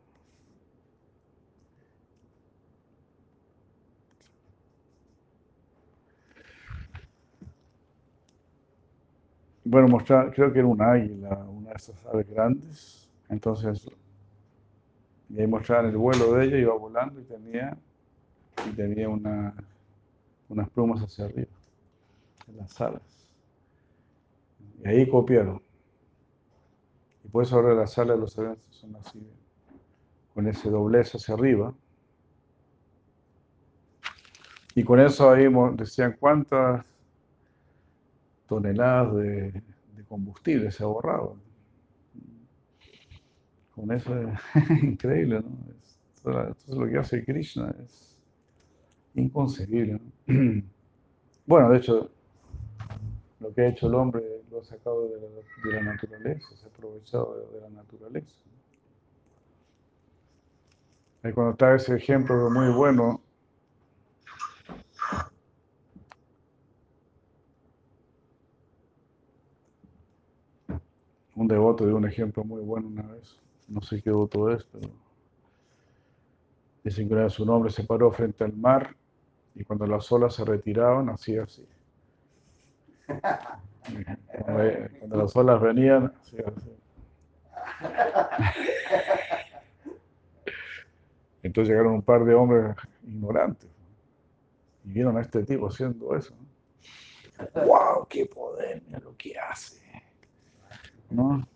Bueno, 9.70 9.86
mostrar, 9.86 10.32
creo 10.32 10.50
que 10.50 10.60
era 10.60 10.68
un 10.68 10.80
águila, 10.80 11.28
una 11.46 11.68
de 11.68 11.76
esas 11.76 12.06
aves 12.06 12.26
grandes. 12.30 13.06
Entonces, 13.28 13.86
y 15.28 15.38
ahí 15.38 15.46
mostraban 15.46 15.90
el 15.90 15.96
vuelo 15.98 16.32
de 16.32 16.46
ella, 16.46 16.56
iba 16.56 16.72
volando 16.72 17.20
y 17.20 17.24
tenía, 17.24 17.76
y 18.64 18.74
tenía 18.74 19.10
una, 19.10 19.52
unas 20.48 20.70
plumas 20.70 21.02
hacia 21.02 21.26
arriba, 21.26 21.50
en 22.46 22.56
las 22.56 22.80
alas. 22.80 23.02
Y 24.82 24.88
ahí 24.88 25.06
copiaron. 25.06 25.60
Y 27.22 27.28
por 27.28 27.44
eso 27.44 27.56
ahora 27.56 27.74
las 27.74 27.92
salas 27.92 28.16
de 28.16 28.22
los 28.22 28.38
eventos 28.38 28.74
son 28.74 28.96
así, 28.96 29.20
con 30.32 30.48
ese 30.48 30.70
doblez 30.70 31.14
hacia 31.14 31.34
arriba. 31.34 31.74
Y 34.74 34.82
con 34.82 34.98
eso 34.98 35.30
ahí 35.30 35.46
decían 35.74 36.16
cuántas 36.18 36.86
toneladas 38.48 39.14
de, 39.14 39.62
combustible 40.08 40.70
se 40.70 40.82
ahorraban. 40.82 41.36
Con 43.74 43.92
eso 43.92 44.16
es 44.18 44.38
increíble, 44.82 45.40
¿no? 45.40 45.50
Es- 45.70 45.98
Entonces 46.24 46.74
lo 46.74 46.86
que 46.88 46.98
hace 46.98 47.24
Krishna 47.24 47.74
es 47.84 48.16
inconcebible. 49.14 50.00
¿no? 50.26 50.62
Bueno, 51.46 51.70
de 51.70 51.78
hecho, 51.78 52.10
lo 53.40 53.54
que 53.54 53.62
ha 53.62 53.68
hecho 53.68 53.86
el 53.86 53.94
hombre 53.94 54.22
lo 54.50 54.60
ha 54.60 54.64
sacado 54.64 55.08
de 55.08 55.72
la, 55.72 55.80
naturaleza, 55.80 56.46
se 56.54 56.66
ha 56.66 56.68
aprovechado 56.68 57.38
de, 57.38 57.54
de 57.54 57.60
la 57.62 57.70
naturaleza. 57.70 58.34
Ahí 61.22 61.32
cuando 61.32 61.52
está 61.52 61.74
ese 61.74 61.96
ejemplo 61.96 62.50
muy 62.50 62.68
bueno, 62.70 63.22
un 71.38 71.46
devoto 71.46 71.86
dio 71.86 71.96
un 71.96 72.06
ejemplo 72.06 72.42
muy 72.42 72.62
bueno 72.62 72.88
una 72.88 73.02
vez, 73.02 73.38
no 73.68 73.80
sé 73.80 74.02
qué 74.02 74.10
devoto 74.10 74.50
es, 74.50 74.64
pero 74.64 74.88
dicen 76.82 77.08
que 77.08 77.14
un 77.14 77.50
hombre 77.50 77.70
se 77.70 77.84
paró 77.84 78.10
frente 78.10 78.42
al 78.42 78.54
mar 78.54 78.96
y 79.54 79.62
cuando 79.62 79.86
las 79.86 80.10
olas 80.10 80.34
se 80.34 80.44
retiraban, 80.44 81.08
hacía 81.10 81.44
así. 81.44 81.64
Cuando, 84.44 85.16
las 85.16 85.36
olas 85.36 85.60
venían, 85.60 86.12
hacía 86.20 86.44
así. 86.56 86.72
Entonces 91.42 91.70
llegaron 91.70 91.94
un 91.94 92.02
par 92.02 92.24
de 92.24 92.34
hombres 92.34 92.76
ignorantes 93.06 93.70
y 94.84 94.90
vieron 94.90 95.16
a 95.16 95.20
este 95.20 95.44
tipo 95.44 95.68
haciendo 95.68 96.16
eso. 96.16 96.34
¡Wow! 97.54 98.06
¡Qué 98.08 98.26
poder! 98.26 98.82
Mira 98.86 98.98
lo 98.98 99.16
que 99.16 99.38
hace. 99.38 99.87
¿No? 101.10 101.46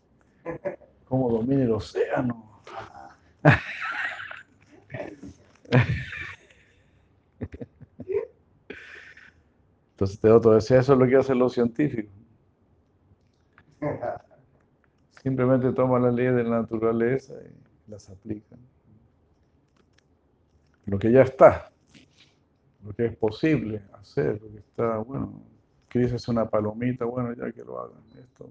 ¿Cómo 1.05 1.31
domina 1.31 1.65
el 1.65 1.73
océano? 1.73 2.63
Entonces 9.93 10.21
te 10.21 10.31
otro 10.31 10.55
decía, 10.55 10.81
eso 10.81 10.95
es 10.95 10.99
lo 10.99 11.07
que 11.07 11.17
hacen 11.17 11.39
los 11.39 11.53
científicos. 11.53 12.13
Simplemente 15.23 15.73
toman 15.73 16.03
las 16.03 16.15
leyes 16.15 16.35
de 16.35 16.45
la 16.45 16.61
naturaleza 16.63 17.35
y 17.35 17.91
las 17.91 18.09
aplican. 18.09 18.59
Lo 20.87 20.99
que 20.99 21.13
ya 21.13 21.23
está, 21.23 21.71
lo 22.85 22.93
que 22.93 23.07
es 23.07 23.17
posible 23.17 23.83
hacer, 23.93 24.41
lo 24.43 24.51
que 24.51 24.59
está, 24.59 24.97
bueno, 24.99 25.41
quieres 25.89 26.13
hacer 26.13 26.33
una 26.33 26.49
palomita, 26.49 27.05
bueno, 27.05 27.33
ya 27.35 27.53
que 27.53 27.63
lo 27.63 27.79
hagan. 27.79 28.03
Esto 28.19 28.49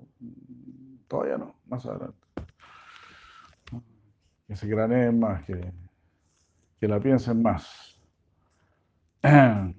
todavía 1.11 1.37
no, 1.37 1.53
más 1.67 1.85
adelante. 1.85 2.17
Que 4.47 4.55
se 4.55 4.65
graneen 4.65 5.19
más, 5.19 5.43
que, 5.43 5.73
que 6.79 6.87
la 6.87 7.01
piensen 7.01 7.41
más. 7.41 8.01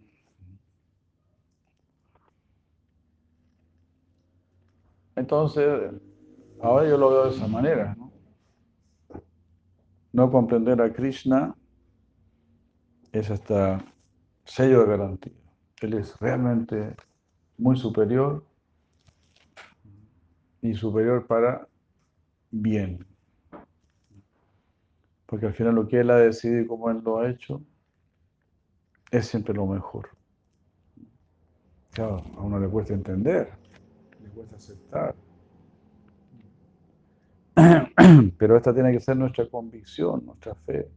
Entonces, 5.17 5.91
ahora 6.61 6.87
yo 6.87 6.99
lo 6.99 7.09
veo 7.09 7.25
de 7.25 7.31
esa 7.31 7.49
manera, 7.49 7.95
¿no? 7.97 8.13
No 10.13 10.31
comprender 10.31 10.83
a 10.83 10.93
Krishna 10.93 11.57
es 13.11 13.31
hasta 13.31 13.83
sello 14.45 14.81
de 14.81 14.87
garantía. 14.87 15.33
Él 15.81 15.95
es 15.95 16.15
realmente 16.21 16.95
muy 17.57 17.79
superior 17.79 18.45
y 20.63 20.75
superior 20.75 21.27
para 21.27 21.67
bien. 22.51 23.05
Porque 25.27 25.47
al 25.47 25.55
final 25.55 25.75
lo 25.75 25.89
que 25.89 26.01
Él 26.01 26.11
ha 26.11 26.17
decidido 26.17 26.63
y 26.63 26.67
cómo 26.67 26.91
Él 26.91 27.03
lo 27.05 27.19
ha 27.19 27.29
hecho 27.29 27.61
es 29.11 29.27
siempre 29.27 29.55
lo 29.55 29.67
mejor. 29.67 30.09
Claro, 31.91 32.25
a 32.37 32.41
uno 32.41 32.59
le 32.59 32.69
cuesta 32.69 32.95
entender, 32.95 33.51
le 34.23 34.29
cuesta 34.31 34.57
aceptar. 34.57 35.15
Pero 38.39 38.57
esta 38.57 38.73
tiene 38.73 38.93
que 38.93 39.01
ser 39.01 39.17
nuestra 39.17 39.47
convicción, 39.49 40.25
nuestra 40.25 40.55
fe. 40.55 40.89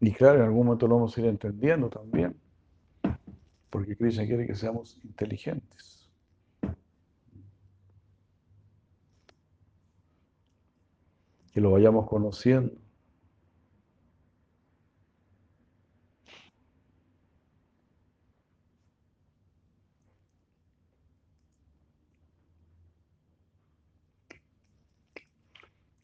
Y 0.00 0.12
claro, 0.12 0.38
en 0.38 0.44
algún 0.44 0.66
momento 0.66 0.86
lo 0.86 0.96
vamos 0.96 1.16
a 1.16 1.20
ir 1.20 1.26
entendiendo 1.26 1.88
también, 1.90 2.36
porque 3.70 3.96
Krishna 3.96 4.26
quiere 4.26 4.46
que 4.46 4.54
seamos 4.54 4.98
inteligentes. 5.04 6.08
Que 11.52 11.60
lo 11.60 11.72
vayamos 11.72 12.06
conociendo. 12.08 12.72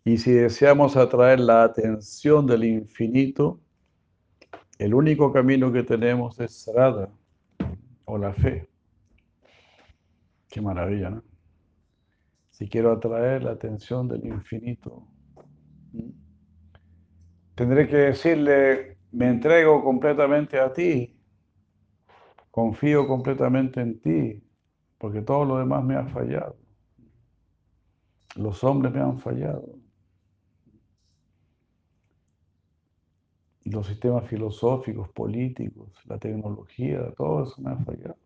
Y 0.06 0.18
si 0.18 0.32
deseamos 0.32 0.96
atraer 0.96 1.40
la 1.40 1.64
atención 1.64 2.46
del 2.46 2.64
infinito, 2.64 3.63
el 4.78 4.94
único 4.94 5.32
camino 5.32 5.72
que 5.72 5.82
tenemos 5.82 6.38
es 6.40 6.64
Sarada 6.64 7.08
o 8.04 8.18
la 8.18 8.32
fe. 8.32 8.68
Qué 10.48 10.60
maravilla, 10.60 11.10
¿no? 11.10 11.22
Si 12.50 12.68
quiero 12.68 12.92
atraer 12.92 13.42
la 13.42 13.52
atención 13.52 14.06
del 14.06 14.24
infinito, 14.26 15.08
tendré 17.56 17.88
que 17.88 17.96
decirle, 17.96 18.98
me 19.10 19.28
entrego 19.28 19.82
completamente 19.82 20.60
a 20.60 20.72
ti, 20.72 21.18
confío 22.50 23.08
completamente 23.08 23.80
en 23.80 24.00
ti, 24.00 24.44
porque 24.98 25.22
todo 25.22 25.44
lo 25.44 25.58
demás 25.58 25.84
me 25.84 25.96
ha 25.96 26.06
fallado. 26.06 26.56
Los 28.36 28.62
hombres 28.62 28.92
me 28.92 29.00
han 29.00 29.18
fallado. 29.18 29.83
Los 33.64 33.86
sistemas 33.86 34.26
filosóficos, 34.28 35.08
políticos, 35.10 35.88
la 36.06 36.18
tecnología, 36.18 37.12
todo 37.16 37.44
eso 37.44 37.60
me 37.60 37.70
ha 37.70 37.76
fallado. 37.76 38.16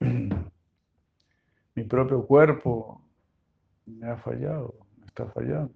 Mi 1.74 1.84
propio 1.84 2.26
cuerpo 2.26 3.00
me 3.86 4.08
ha 4.08 4.16
fallado, 4.16 4.74
me 4.98 5.06
está 5.06 5.26
fallando. 5.26 5.72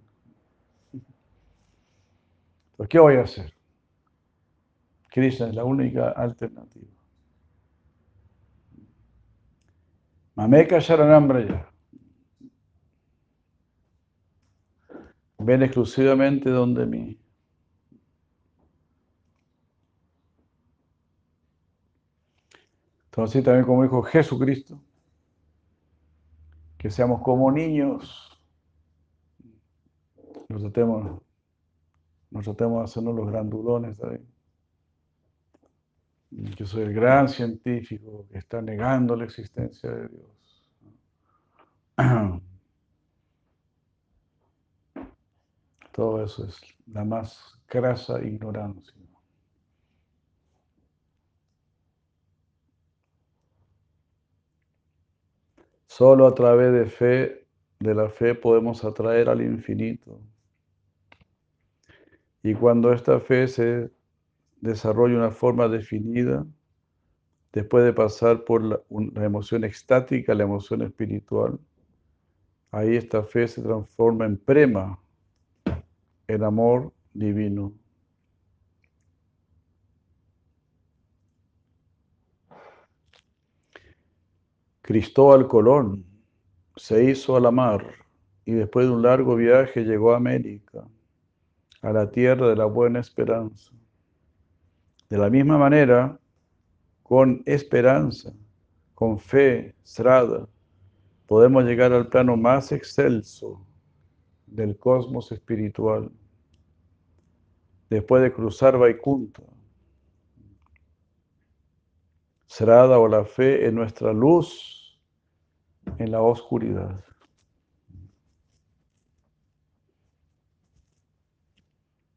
Entonces, 2.72 2.88
¿qué 2.88 2.98
voy 2.98 3.16
a 3.16 3.22
hacer? 3.22 3.54
Krishna 5.10 5.48
es 5.48 5.54
la 5.54 5.64
única 5.64 6.10
alternativa. 6.10 6.88
Mameka 10.34 10.78
Sharanam 10.78 11.28
Braya. 11.28 11.68
Ven 15.38 15.62
exclusivamente 15.62 16.48
donde 16.50 16.86
mí. 16.86 17.21
Entonces, 23.12 23.36
así 23.36 23.44
también 23.44 23.66
como 23.66 23.82
dijo 23.82 24.02
Jesucristo, 24.02 24.80
que 26.78 26.88
seamos 26.88 27.20
como 27.20 27.52
niños, 27.52 28.42
nos 30.48 30.62
tratemos, 30.62 31.20
nos 32.30 32.44
tratemos 32.44 32.78
de 32.78 32.84
hacernos 32.84 33.14
los 33.14 33.30
grandulones. 33.30 33.98
¿sabes? 33.98 34.22
Yo 36.30 36.64
soy 36.64 36.84
el 36.84 36.94
gran 36.94 37.28
científico 37.28 38.26
que 38.32 38.38
está 38.38 38.62
negando 38.62 39.14
la 39.14 39.24
existencia 39.24 39.90
de 39.90 40.08
Dios. 40.08 40.64
Todo 45.92 46.24
eso 46.24 46.46
es 46.46 46.58
la 46.86 47.04
más 47.04 47.60
crasa 47.66 48.24
ignorancia. 48.24 49.01
Solo 55.94 56.26
a 56.26 56.34
través 56.34 56.72
de 56.72 56.86
fe, 56.86 57.46
de 57.78 57.94
la 57.94 58.08
fe 58.08 58.34
podemos 58.34 58.82
atraer 58.82 59.28
al 59.28 59.42
infinito. 59.42 60.22
Y 62.42 62.54
cuando 62.54 62.94
esta 62.94 63.20
fe 63.20 63.46
se 63.46 63.90
desarrolla 64.62 65.12
de 65.12 65.18
una 65.18 65.30
forma 65.32 65.68
definida, 65.68 66.46
después 67.52 67.84
de 67.84 67.92
pasar 67.92 68.42
por 68.44 68.64
la 68.64 68.80
emoción 69.22 69.64
extática, 69.64 70.34
la 70.34 70.44
emoción 70.44 70.80
espiritual, 70.80 71.60
ahí 72.70 72.96
esta 72.96 73.22
fe 73.22 73.46
se 73.46 73.60
transforma 73.60 74.24
en 74.24 74.38
prema, 74.38 74.98
en 76.26 76.42
amor 76.42 76.94
divino. 77.12 77.74
Cristóbal 84.92 85.48
Colón 85.48 86.04
se 86.76 87.02
hizo 87.02 87.34
a 87.34 87.40
la 87.40 87.50
mar 87.50 87.94
y 88.44 88.52
después 88.52 88.84
de 88.84 88.92
un 88.92 89.00
largo 89.00 89.36
viaje 89.36 89.84
llegó 89.84 90.12
a 90.12 90.18
América, 90.18 90.86
a 91.80 91.92
la 91.94 92.10
tierra 92.10 92.48
de 92.48 92.56
la 92.56 92.66
buena 92.66 93.00
esperanza. 93.00 93.72
De 95.08 95.16
la 95.16 95.30
misma 95.30 95.56
manera, 95.56 96.20
con 97.02 97.42
esperanza, 97.46 98.34
con 98.94 99.18
fe, 99.18 99.74
srada, 99.82 100.46
podemos 101.26 101.64
llegar 101.64 101.94
al 101.94 102.08
plano 102.08 102.36
más 102.36 102.70
excelso 102.70 103.66
del 104.46 104.76
cosmos 104.76 105.32
espiritual. 105.32 106.12
Después 107.88 108.22
de 108.22 108.30
cruzar 108.30 108.76
Vaikunta, 108.76 109.42
Srada 112.46 112.98
o 112.98 113.08
la 113.08 113.24
fe 113.24 113.66
en 113.66 113.76
nuestra 113.76 114.12
luz 114.12 114.81
en 115.98 116.10
la 116.10 116.22
oscuridad. 116.22 117.04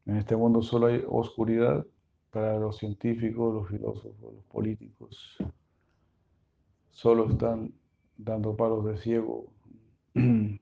En 0.06 0.16
este 0.16 0.36
mundo 0.36 0.62
solo 0.62 0.86
hay 0.86 1.02
oscuridad 1.06 1.84
para 2.30 2.58
los 2.58 2.78
científicos, 2.78 3.54
los 3.54 3.68
filósofos, 3.68 4.34
los 4.34 4.44
políticos. 4.44 5.36
Solo 6.90 7.30
están 7.30 7.72
dando 8.16 8.56
palos 8.56 8.84
de 8.84 8.96
ciego. 8.98 9.46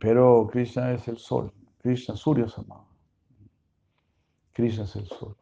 Pero 0.00 0.48
Krishna 0.50 0.92
es 0.92 1.08
el 1.08 1.18
sol. 1.18 1.52
Krishna 1.78 2.16
Surya 2.16 2.48
Sama. 2.48 2.84
Krishna 4.52 4.84
es 4.84 4.96
el 4.96 5.06
sol. 5.06 5.36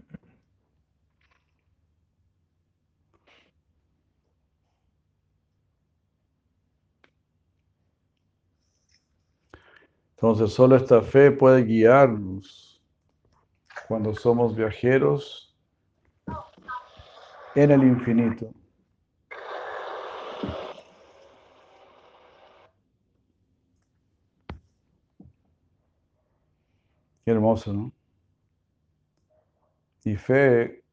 Entonces, 10.23 10.53
solo 10.53 10.77
esta 10.77 11.01
fe 11.01 11.31
puede 11.31 11.65
guiarnos 11.65 12.81
cuando 13.89 14.15
somos 14.15 14.55
viajeros 14.55 15.53
en 17.55 17.71
el 17.71 17.83
infinito. 17.83 18.49
Qué 27.25 27.31
hermoso, 27.31 27.73
¿no? 27.73 27.91
Y 30.05 30.15
fe 30.15 30.86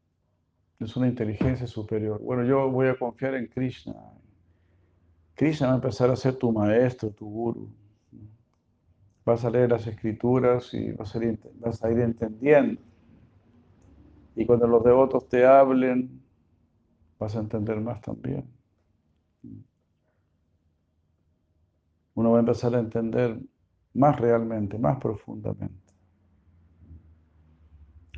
es 0.77 0.97
una 0.97 1.07
inteligencia 1.07 1.67
superior. 1.67 2.19
Bueno, 2.19 2.43
yo 2.43 2.69
voy 2.69 2.89
a 2.89 2.99
confiar 2.99 3.35
en 3.35 3.47
Krishna. 3.47 3.95
Krishna 5.35 5.67
va 5.67 5.71
a 5.71 5.75
empezar 5.77 6.09
a 6.09 6.17
ser 6.17 6.35
tu 6.35 6.51
maestro, 6.51 7.11
tu 7.11 7.29
guru. 7.29 7.80
Vas 9.25 9.43
a 9.45 9.49
leer 9.49 9.71
las 9.71 9.87
escrituras 9.87 10.73
y 10.75 10.91
vas 10.91 11.15
a 11.15 11.23
ir, 11.25 11.39
vas 11.59 11.83
a 11.83 11.91
ir 11.91 11.99
entendiendo. 12.01 12.79
Y 14.35 14.45
cuando 14.45 14.67
los 14.67 14.83
devotos 14.83 15.29
te 15.29 15.45
hablen, 15.45 16.21
vas 17.19 17.35
a 17.35 17.39
entender 17.39 17.79
más 17.81 18.01
también. 18.01 18.45
Uno 22.15 22.29
va 22.31 22.37
a 22.37 22.39
empezar 22.39 22.73
a 22.73 22.79
entender 22.79 23.37
más 23.95 24.17
realmente, 24.17 24.77
más 24.77 24.97
profundamente. 24.97 25.93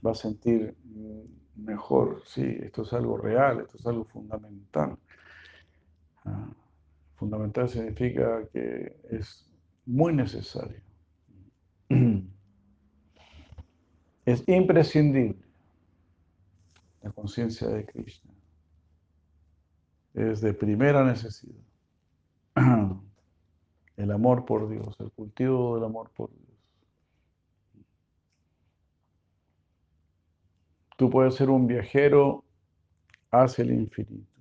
Va 0.08 0.12
a 0.12 0.18
sentir 0.20 0.60
mejor, 1.56 2.22
sí, 2.26 2.46
esto 2.62 2.84
es 2.84 2.94
algo 2.94 3.18
real, 3.18 3.62
esto 3.62 3.78
es 3.78 3.86
algo 3.88 4.06
fundamental. 4.06 4.98
Ah, 6.26 6.50
fundamental 7.16 7.70
significa 7.70 8.48
que 8.54 8.96
es 9.12 9.46
muy 9.86 10.14
necesario. 10.14 10.82
Es 14.26 14.48
imprescindible 14.48 15.44
la 17.02 17.12
conciencia 17.12 17.68
de 17.68 17.86
Krishna. 17.86 18.32
Es 20.14 20.42
de 20.42 20.54
primera 20.54 21.04
necesidad. 21.04 21.60
El 23.98 24.12
amor 24.12 24.46
por 24.46 24.68
Dios, 24.70 24.96
el 25.00 25.12
cultivo 25.12 25.76
del 25.76 25.84
amor 25.84 26.10
por 26.16 26.32
Dios. 26.32 26.44
Tú 30.98 31.12
puedes 31.12 31.36
ser 31.36 31.52
un 31.52 31.68
viajero 31.68 32.44
hacia 33.30 33.64
el 33.64 33.72
infinito 33.72 34.34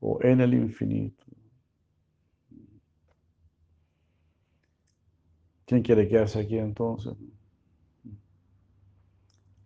o 0.00 0.18
en 0.22 0.40
el 0.40 0.54
infinito. 0.54 1.24
¿Quién 5.66 5.82
quiere 5.82 6.08
quedarse 6.08 6.40
aquí 6.40 6.58
entonces? 6.58 7.14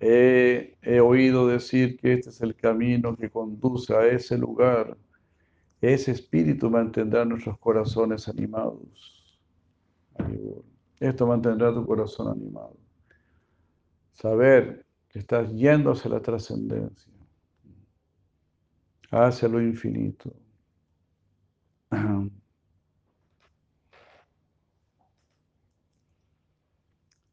He, 0.07 1.01
oído 1.01 1.47
decir 1.47 1.97
que 1.97 2.13
este 2.13 2.29
es 2.29 2.43
el 2.43 2.55
camino 2.55 3.17
que 3.17 3.31
conduce 3.31 3.95
a 3.97 4.07
ese 4.07 4.37
lugar. 4.37 4.99
Ese 5.81 6.11
espíritu 6.11 6.69
mantendrá 6.69 7.25
nuestros 7.25 7.59
corazones 7.59 8.29
animados. 8.29 9.41
Esto 11.01 11.27
mantendrá 11.27 11.73
tu 11.73 11.87
corazón 11.87 12.29
animado. 12.29 12.77
Saber 14.13 14.85
que 15.09 15.21
estás 15.21 15.51
yendo 15.51 15.93
hacia 15.93 16.11
la 16.11 16.21
trascendencia, 16.21 17.11
hacia 19.11 19.49
lo 19.49 19.63
infinito. 19.63 20.31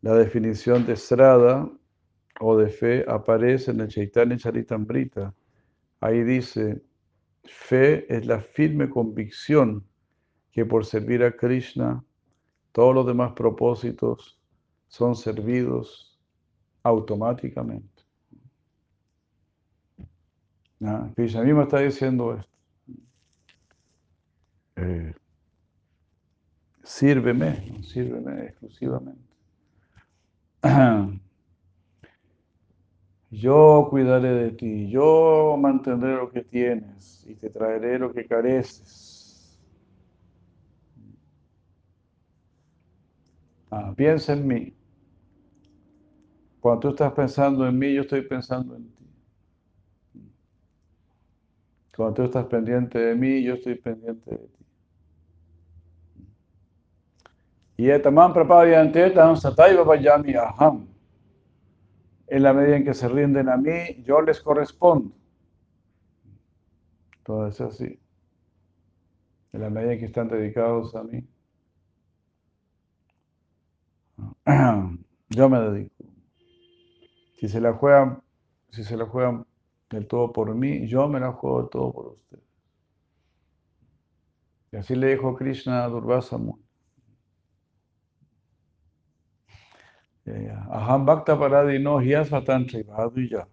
La 0.03 0.15
definición 0.15 0.83
de 0.87 0.95
Srada 0.95 1.69
o 2.41 2.57
de 2.57 2.69
fe 2.69 3.05
aparece 3.07 3.71
en 3.71 3.81
el 3.81 3.87
Chaitanya 3.87 4.35
Charitamrita. 4.37 5.33
Ahí 5.99 6.23
dice, 6.23 6.81
fe 7.43 8.13
es 8.13 8.25
la 8.25 8.41
firme 8.41 8.89
convicción 8.89 9.85
que 10.51 10.65
por 10.65 10.85
servir 10.85 11.23
a 11.23 11.35
Krishna 11.35 12.03
todos 12.71 12.95
los 12.95 13.05
demás 13.05 13.33
propósitos 13.33 14.39
son 14.87 15.15
servidos 15.15 16.19
automáticamente. 16.83 18.03
Ah, 20.83 21.11
Krishna 21.15 21.43
mismo 21.43 21.61
está 21.61 21.79
diciendo 21.79 22.33
esto. 22.33 22.49
Eh, 24.77 25.13
sírveme, 26.83 27.83
sírveme 27.83 28.45
exclusivamente. 28.45 29.31
Yo 33.31 33.87
cuidaré 33.89 34.29
de 34.33 34.51
ti, 34.51 34.89
yo 34.89 35.55
mantendré 35.57 36.15
lo 36.15 36.29
que 36.29 36.41
tienes 36.43 37.25
y 37.25 37.35
te 37.35 37.49
traeré 37.49 37.97
lo 37.97 38.11
que 38.13 38.27
careces. 38.27 39.57
Ah, 43.71 43.93
piensa 43.95 44.33
en 44.33 44.45
mí. 44.45 44.73
Cuando 46.59 46.81
tú 46.81 46.89
estás 46.89 47.13
pensando 47.13 47.65
en 47.65 47.79
mí, 47.79 47.93
yo 47.93 48.01
estoy 48.01 48.21
pensando 48.21 48.75
en 48.75 48.83
ti. 48.91 49.05
Cuando 51.95 52.15
tú 52.15 52.23
estás 52.23 52.45
pendiente 52.47 52.99
de 52.99 53.15
mí, 53.15 53.41
yo 53.43 53.53
estoy 53.53 53.75
pendiente 53.75 54.29
de 54.29 54.37
ti. 54.37 54.65
Y 57.77 57.89
etamam 57.89 58.33
prapadyantetam 58.33 59.37
sataiva 59.37 59.83
vayami 59.83 60.35
aham. 60.35 60.90
En 62.31 62.43
la 62.43 62.53
medida 62.53 62.77
en 62.77 62.85
que 62.85 62.93
se 62.93 63.09
rinden 63.09 63.49
a 63.49 63.57
mí, 63.57 64.03
yo 64.05 64.21
les 64.21 64.39
correspondo. 64.39 65.13
Todo 67.23 67.47
es 67.47 67.59
así. 67.59 67.99
En 69.51 69.59
la 69.59 69.69
medida 69.69 69.91
en 69.91 69.99
que 69.99 70.05
están 70.05 70.29
dedicados 70.29 70.95
a 70.95 71.03
mí, 71.03 71.27
yo 75.29 75.49
me 75.49 75.59
dedico. 75.59 76.05
Si 77.37 77.49
se 77.49 77.59
la 77.59 77.73
juegan, 77.73 78.23
si 78.69 78.85
se 78.85 78.95
la 78.95 79.05
juegan 79.07 79.45
del 79.89 80.07
todo 80.07 80.31
por 80.31 80.55
mí, 80.55 80.87
yo 80.87 81.09
me 81.09 81.19
la 81.19 81.33
juego 81.33 81.63
del 81.63 81.69
todo 81.69 81.91
por 81.91 82.05
ustedes. 82.13 82.45
Y 84.71 84.77
así 84.77 84.95
le 84.95 85.07
dijo 85.09 85.35
Krishna 85.35 85.83
a 85.83 85.89
Durvasa 85.89 86.37
Muni. 86.37 86.63
Eh, 89.49 90.10
Aham 90.27 91.05
Bhakta 91.05 91.35
Paradino 91.35 91.99
Hyasvatan 91.99 92.67
Trivadvija 92.67 93.47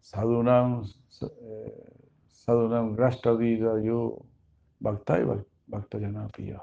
Sadhunam 0.00 0.84
eh, 1.22 1.72
Sadhunam 2.26 2.96
Grashtavida 2.96 3.84
Yo 3.84 4.24
Bhaktai 4.82 5.24
Bhakta 5.68 5.98
Janapiya. 5.98 6.60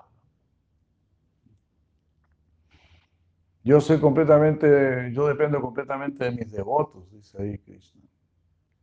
Yo 3.63 3.81
soy 3.81 3.99
completamente, 3.99 5.11
yo 5.11 5.27
dependo 5.27 5.59
completamente 5.59 6.25
de 6.25 6.31
mis 6.31 6.51
devotos, 6.51 7.09
dice 7.11 7.41
ahí 7.41 7.57
Krishna. 7.59 8.01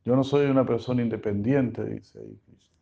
Yo 0.04 0.16
no 0.16 0.24
soy 0.24 0.46
una 0.46 0.64
persona 0.66 1.02
independiente, 1.02 1.84
dice 1.84 2.18
ahí 2.18 2.38
Krishna. 2.46 2.76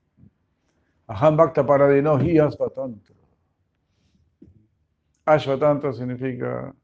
Aham 1.08 1.36
Bhakta 1.36 1.64
Paradino 1.64 2.18
Hi 2.18 2.38
Asvatantra. 2.38 3.16
Ashvatantra 5.24 5.92
significa 5.92 6.74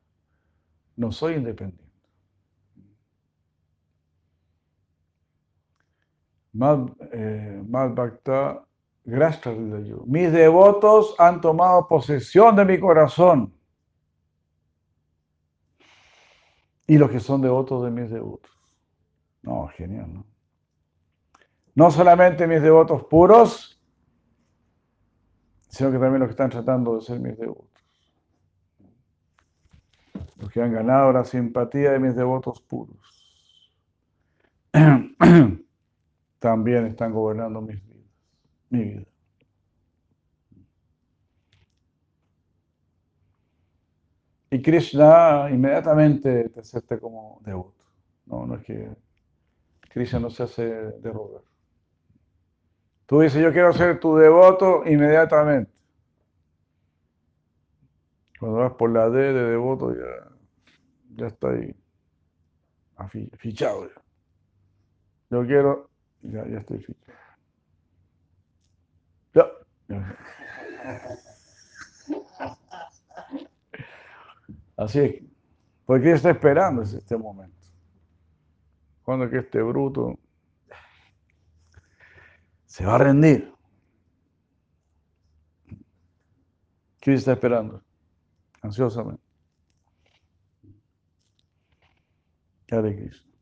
no 0.97 1.13
soy 1.13 1.35
independiente. 1.35 1.85
Mad, 6.53 6.89
eh, 7.13 7.63
Mad 7.69 7.95
Bhakta. 7.95 8.63
Mis 10.07 10.33
devotos 10.33 11.15
han 11.19 11.41
tomado 11.41 11.87
posesión 11.87 12.57
de 12.57 12.65
mi 12.65 12.81
corazón. 12.81 13.55
Y 16.89 16.99
los 16.99 17.11
que 17.11 17.21
son 17.21 17.41
devotos 17.41 17.85
de 17.85 17.91
mis 17.93 18.11
devotos. 18.11 18.51
No, 19.43 19.69
genial, 19.69 20.13
¿no? 20.13 20.27
No 21.77 21.91
solamente 21.91 22.49
mis 22.49 22.63
devotos 22.63 23.05
puros, 23.05 23.81
sino 25.69 25.93
que 25.93 25.99
también 25.99 26.21
los 26.21 26.29
que 26.29 26.33
están 26.33 26.51
tratando 26.51 26.97
de 26.97 27.03
ser 27.03 27.21
mis 27.21 27.39
devotos. 27.39 27.76
Los 30.37 30.51
que 30.51 30.63
han 30.63 30.73
ganado 30.73 31.13
la 31.13 31.25
simpatía 31.25 31.93
de 31.93 31.99
mis 31.99 32.15
devotos 32.15 32.61
puros. 32.61 32.97
También 36.39 36.87
están 36.87 37.13
gobernando 37.13 37.61
mis 37.61 37.83
vidas, 37.87 38.11
mi 38.69 38.85
vida. 38.85 39.07
Y 44.51 44.63
Krishna 44.63 45.49
inmediatamente 45.51 46.49
te 46.51 46.61
acepta 46.61 46.99
como 46.99 47.41
devoto. 47.45 47.85
No, 48.27 48.47
no 48.47 48.55
es 48.57 48.65
que 48.65 48.89
Krishna 49.91 50.21
no 50.21 50.31
se 50.31 50.45
hace 50.45 50.65
de 50.65 51.13
rogar. 51.13 51.43
Tú 53.07 53.21
dices, 53.21 53.43
yo 53.43 53.53
quiero 53.53 53.73
ser 53.73 54.01
tu 54.01 54.17
devoto 54.17 54.83
inmediatamente. 54.87 55.76
Cuando 58.39 58.59
vas 58.59 58.73
por 58.75 58.91
la 58.91 59.09
D 59.11 59.33
de 59.33 59.51
devoto 59.51 59.95
ya, 59.95 60.31
ya 61.17 61.27
está 61.27 61.51
ahí 61.51 61.75
fichado. 63.39 63.89
Yo 65.31 65.45
quiero, 65.47 65.91
ya, 66.23 66.47
ya 66.49 66.59
estoy 66.59 66.79
fichado. 66.79 67.17
Ya. 69.89 69.89
Así 74.77 75.01
es. 75.01 75.23
Porque 75.87 76.13
está 76.13 76.31
esperando 76.31 76.83
ese- 76.83 76.99
este 76.99 77.17
momento. 77.17 77.57
Cuando 79.03 79.31
que 79.31 79.39
este 79.39 79.63
bruto 79.63 80.19
se 82.67 82.85
va 82.85 82.97
a 82.97 82.99
rendir. 82.99 83.53
¿Qué 87.01 87.15
está 87.15 87.33
esperando? 87.33 87.83
Ansiosamente. 88.67 89.23
Hare 92.69 92.97
Krishna. 92.97 93.33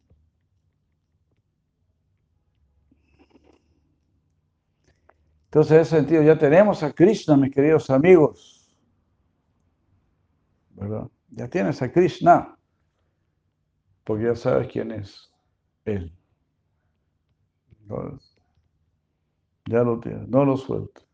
Entonces, 5.47 5.72
en 5.72 5.81
ese 5.81 5.97
sentido, 5.97 6.22
ya 6.22 6.39
tenemos 6.39 6.83
a 6.83 6.93
Krishna, 6.93 7.37
mis 7.37 7.55
queridos 7.55 7.89
amigos. 7.89 8.70
¿Verdad? 10.70 11.09
Ya 11.31 11.49
tienes 11.49 11.81
a 11.81 11.91
Krishna. 11.91 12.59
Porque 14.05 14.25
ya 14.25 14.37
sabes 14.37 14.68
quién 14.70 14.91
es 14.91 15.33
Él. 15.87 16.12
Ya 19.66 19.83
lo 19.83 20.01
tienes, 20.01 20.29
no 20.29 20.45
lo 20.45 20.59
sueltes. 20.59 21.07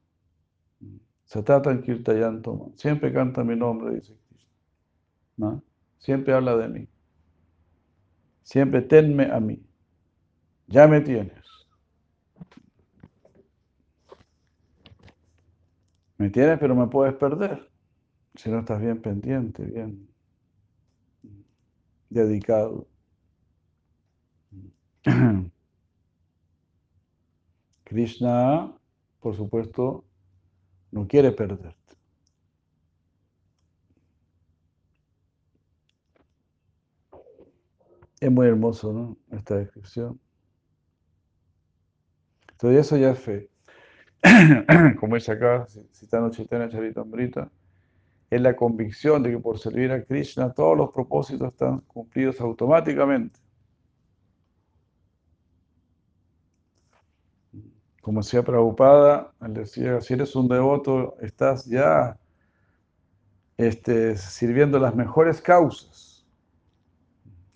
Satatan 1.31 1.81
Kirtayanto. 1.83 2.73
Siempre 2.75 3.13
canta 3.13 3.45
mi 3.45 3.55
nombre, 3.55 3.95
dice 3.95 4.17
Krishna. 4.29 4.51
¿No? 5.37 5.63
Siempre 5.99 6.35
habla 6.35 6.57
de 6.57 6.69
mí. 6.69 6.89
Siempre 8.43 8.83
tenme 8.83 9.31
a 9.31 9.39
mí. 9.39 9.65
Ya 10.67 10.89
me 10.89 11.01
tienes. 11.01 11.45
Me 16.19 16.31
tienes, 16.31 16.59
pero 16.59 16.75
me 16.75 16.89
puedes 16.89 17.15
perder. 17.15 17.71
Si 18.35 18.51
no 18.51 18.59
estás 18.59 18.81
bien 18.81 19.01
pendiente, 19.01 19.63
bien 19.65 20.09
dedicado. 22.09 22.89
Krishna, 27.85 28.77
por 29.21 29.37
supuesto, 29.37 30.10
no 30.91 31.07
quiere 31.07 31.33
perderte. 31.33 31.97
Es 38.21 38.31
muy 38.31 38.47
hermoso, 38.47 38.93
¿no? 38.93 39.17
Esta 39.31 39.57
descripción. 39.57 40.21
Entonces 42.53 42.87
eso 42.87 42.97
ya 42.99 43.13
es 43.13 43.19
fe. 43.19 43.51
Como 45.01 45.15
dice 45.15 45.33
acá, 45.33 45.67
citando 45.93 46.31
Chaitanya 46.31 46.69
Charitamrita, 46.69 47.51
es 48.29 48.41
la 48.41 48.55
convicción 48.55 49.23
de 49.23 49.31
que 49.31 49.39
por 49.39 49.59
servir 49.59 49.91
a 49.93 50.05
Krishna 50.05 50.53
todos 50.53 50.77
los 50.77 50.91
propósitos 50.93 51.49
están 51.49 51.81
cumplidos 51.81 52.41
automáticamente. 52.41 53.41
Como 58.01 58.21
decía 58.21 58.43
Prabhupada, 58.43 59.33
él 59.43 59.55
decía, 59.55 60.01
si 60.01 60.15
eres 60.15 60.35
un 60.35 60.49
devoto, 60.49 61.17
estás 61.21 61.67
ya 61.67 62.19
este, 63.59 64.17
sirviendo 64.17 64.79
las 64.79 64.95
mejores 64.95 65.43
causas. 65.43 66.27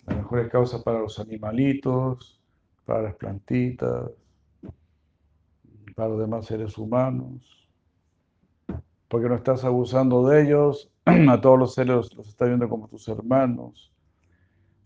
Las 0.05 0.17
mejores 0.17 0.49
causas 0.49 0.83
para 0.83 0.99
los 0.99 1.19
animalitos, 1.19 2.39
para 2.85 3.01
las 3.01 3.15
plantitas, 3.15 4.11
para 5.95 6.09
los 6.09 6.19
demás 6.19 6.45
seres 6.45 6.77
humanos. 6.77 7.67
Porque 9.07 9.27
no 9.27 9.35
estás 9.35 9.63
abusando 9.63 10.27
de 10.27 10.43
ellos, 10.43 10.91
a 11.05 11.41
todos 11.41 11.57
los 11.57 11.73
seres 11.73 12.13
los 12.15 12.27
estás 12.27 12.47
viendo 12.47 12.69
como 12.69 12.87
tus 12.87 13.07
hermanos, 13.07 13.91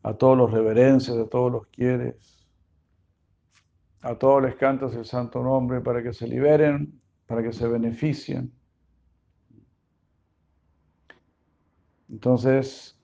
a 0.04 0.14
todos 0.14 0.38
los 0.38 0.52
reverencias, 0.52 1.18
a 1.18 1.28
todos 1.28 1.52
los 1.52 1.68
quieres. 1.68 2.39
A 4.02 4.16
todos 4.16 4.42
les 4.44 4.56
cantas 4.56 4.94
el 4.96 5.06
santo 5.06 5.42
nombre 5.44 5.82
para 5.82 6.02
que 6.04 6.14
se 6.14 6.28
liberen, 6.28 7.02
para 7.26 7.44
que 7.44 7.54
se 7.54 7.68
beneficien. 7.68 8.52
Entonces, 12.10 12.98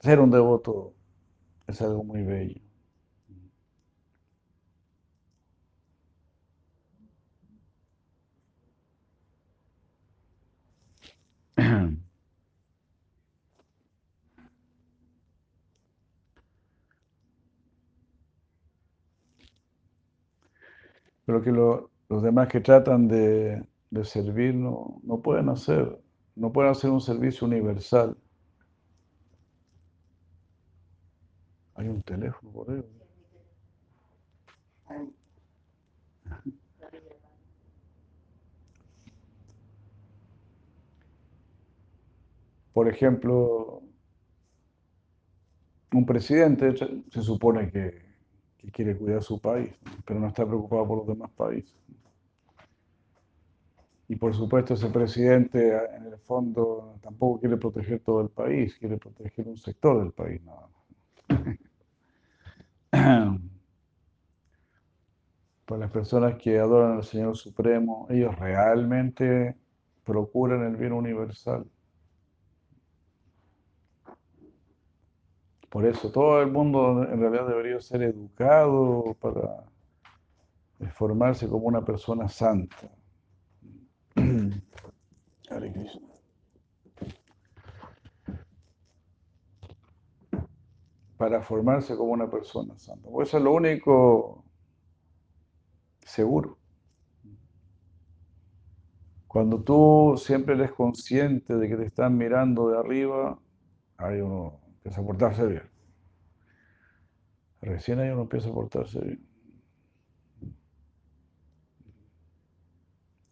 ser 0.00 0.20
un 0.20 0.30
devoto 0.30 0.94
es 1.66 1.82
algo 1.82 2.04
muy 2.04 2.22
bello. 2.22 2.60
Pero 21.24 21.42
que 21.42 21.50
lo- 21.52 21.90
los 22.08 22.22
demás 22.22 22.48
que 22.48 22.60
tratan 22.60 23.08
de, 23.08 23.64
de 23.90 24.04
servir 24.04 24.54
no, 24.54 25.00
no 25.04 25.20
pueden 25.22 25.48
hacer, 25.48 26.00
no 26.36 26.52
pueden 26.52 26.70
hacer 26.72 26.90
un 26.90 27.00
servicio 27.00 27.46
universal. 27.46 28.16
Hay 31.76 31.86
un 31.88 32.02
teléfono 32.02 32.50
por 32.52 32.68
ahí. 32.70 32.82
Por 42.74 42.88
ejemplo, 42.88 43.82
un 45.92 46.04
presidente 46.04 46.74
se 47.10 47.22
supone 47.22 47.70
que, 47.70 48.03
que 48.64 48.70
quiere 48.70 48.96
cuidar 48.96 49.22
su 49.22 49.38
país, 49.38 49.70
pero 50.06 50.20
no 50.20 50.28
está 50.28 50.46
preocupado 50.46 50.86
por 50.86 50.98
los 50.98 51.06
demás 51.06 51.30
países. 51.32 51.74
Y 54.08 54.16
por 54.16 54.34
supuesto 54.34 54.74
ese 54.74 54.88
presidente 54.88 55.76
en 55.96 56.06
el 56.06 56.18
fondo 56.18 56.98
tampoco 57.02 57.40
quiere 57.40 57.56
proteger 57.56 58.00
todo 58.00 58.20
el 58.20 58.28
país, 58.28 58.76
quiere 58.78 58.98
proteger 58.98 59.48
un 59.48 59.56
sector 59.56 59.98
del 60.02 60.12
país 60.12 60.42
nada 60.44 60.68
más. 60.68 60.84
Para 65.64 65.78
las 65.80 65.90
personas 65.90 66.34
que 66.36 66.58
adoran 66.58 66.98
al 66.98 67.04
Señor 67.04 67.36
Supremo, 67.36 68.06
ellos 68.10 68.38
realmente 68.38 69.56
procuran 70.04 70.64
el 70.64 70.76
bien 70.76 70.92
universal. 70.92 71.66
Por 75.74 75.84
eso 75.86 76.08
todo 76.08 76.40
el 76.40 76.52
mundo 76.52 77.02
en 77.02 77.18
realidad 77.18 77.48
debería 77.48 77.80
ser 77.80 78.00
educado 78.04 79.16
para 79.20 79.64
formarse 80.92 81.48
como 81.48 81.66
una 81.66 81.84
persona 81.84 82.28
santa. 82.28 82.92
Para 91.18 91.42
formarse 91.42 91.96
como 91.96 92.12
una 92.12 92.30
persona 92.30 92.78
santa. 92.78 93.08
Pues 93.10 93.26
eso 93.30 93.38
es 93.38 93.42
lo 93.42 93.52
único 93.54 94.44
seguro. 96.02 96.56
Cuando 99.26 99.60
tú 99.60 100.14
siempre 100.18 100.54
eres 100.54 100.70
consciente 100.70 101.56
de 101.56 101.68
que 101.68 101.76
te 101.76 101.86
están 101.86 102.16
mirando 102.16 102.68
de 102.68 102.78
arriba, 102.78 103.40
ahí 103.96 104.20
uno 104.20 104.63
empieza 104.84 105.00
a 105.00 105.04
portarse 105.04 105.46
bien. 105.46 105.62
Recién 107.62 107.98
ahí 108.00 108.10
uno 108.10 108.22
empieza 108.22 108.50
a 108.50 108.52
portarse 108.52 109.00
bien. 109.00 109.26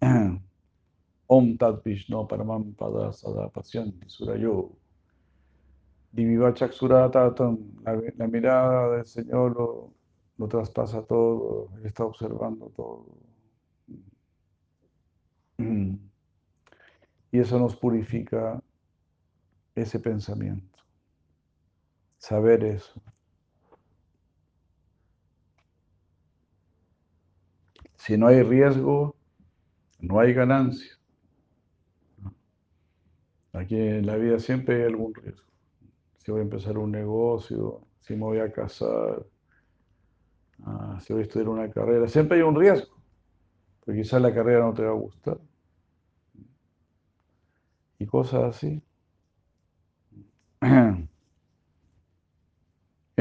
Om 1.27 1.57
Tat 1.59 1.85
Vishnu 1.85 2.27
Paramam 2.27 2.75
Pada 2.75 3.13
Sada 3.13 3.49
Pasyanti 3.51 4.09
Surayo. 4.09 4.71
Diviva 6.13 6.53
Chaksura-tatam, 6.55 7.59
la, 7.85 8.01
la 8.17 8.27
mirada 8.29 8.97
del 8.97 9.07
Señor 9.07 9.57
lo, 9.57 9.95
lo 10.39 10.49
traspasa 10.49 11.03
todo, 11.03 11.71
Él 11.79 11.87
está 11.87 12.05
observando 12.05 12.71
todo. 12.71 13.07
Y 17.33 17.39
eso 17.39 17.59
nos 17.59 17.75
purifica 17.77 18.63
ese 19.75 19.99
pensamiento. 20.01 20.72
Saber 22.23 22.63
eso. 22.63 23.03
Si 27.97 28.17
no 28.17 28.29
hay 28.29 28.45
riesgo, 28.45 29.17
no 29.99 30.21
hay 30.21 30.33
ganancia. 30.33 30.93
Aquí 33.53 33.77
en 33.77 34.07
la 34.07 34.15
vida 34.15 34.39
siempre 34.39 34.77
hay 34.77 34.83
algún 34.85 35.13
riesgo. 35.15 35.49
Si 36.19 36.31
voy 36.31 36.43
a 36.43 36.45
empezar 36.45 36.79
un 36.79 36.93
negocio, 36.93 37.85
si 37.99 38.15
me 38.15 38.21
voy 38.21 38.39
a 38.39 38.53
casar, 38.53 39.27
ah, 40.63 41.01
si 41.01 41.13
voy 41.13 41.23
a 41.23 41.25
estudiar 41.25 41.49
una 41.49 41.69
carrera, 41.73 42.07
siempre 42.07 42.37
hay 42.37 42.45
un 42.45 42.55
riesgo. 42.55 43.03
Porque 43.81 44.03
quizás 44.03 44.23
la 44.23 44.33
carrera 44.33 44.61
no 44.61 44.73
te 44.75 44.85
va 44.85 44.91
a 44.91 44.95
gustar. 44.95 45.41
Y 47.99 48.07
cosas 48.07 48.45
así. 48.45 48.81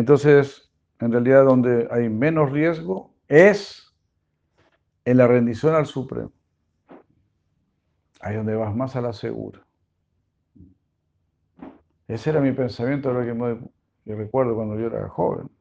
Entonces, 0.02 0.74
en 1.00 1.12
realidad 1.12 1.46
donde 1.46 1.88
hay 1.92 2.10
menos 2.10 2.52
riesgo 2.52 3.14
es 3.28 3.96
en 5.06 5.18
la 5.18 5.28
rendición 5.28 5.76
al 5.76 5.86
Supremo. 5.86 6.32
Ahí 8.20 8.36
donde 8.36 8.56
vas 8.56 8.76
más 8.76 8.96
a 8.96 9.02
la 9.02 9.14
segura. 9.14 9.64
Ese 12.08 12.32
era 12.32 12.42
mi 12.42 12.52
pensamiento, 12.52 13.14
lo 13.14 13.24
que 13.24 13.36
me 13.36 14.16
recuerdo 14.16 14.56
cuando 14.56 14.76
yo 14.80 14.88
era 14.88 15.08
joven. 15.08 15.52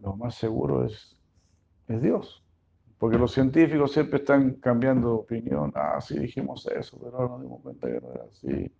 Lo 0.00 0.16
más 0.16 0.36
seguro 0.36 0.86
es, 0.86 1.14
Dios. 1.86 2.42
Porque 2.96 3.18
los 3.18 3.32
científicos 3.32 3.92
siempre 3.92 4.20
están 4.20 4.54
cambiando 4.54 5.16
opinión. 5.16 5.70
Ah, 5.74 6.00
sí 6.00 6.18
dijimos 6.18 6.66
eso, 6.66 6.98
pero 6.98 7.18
ahora 7.18 7.28
nos 7.28 7.42
dimos 7.42 7.60
cuenta 7.60 7.88
que 7.88 8.00
no 8.00 8.10
era 8.10 8.24
así. 8.24 8.72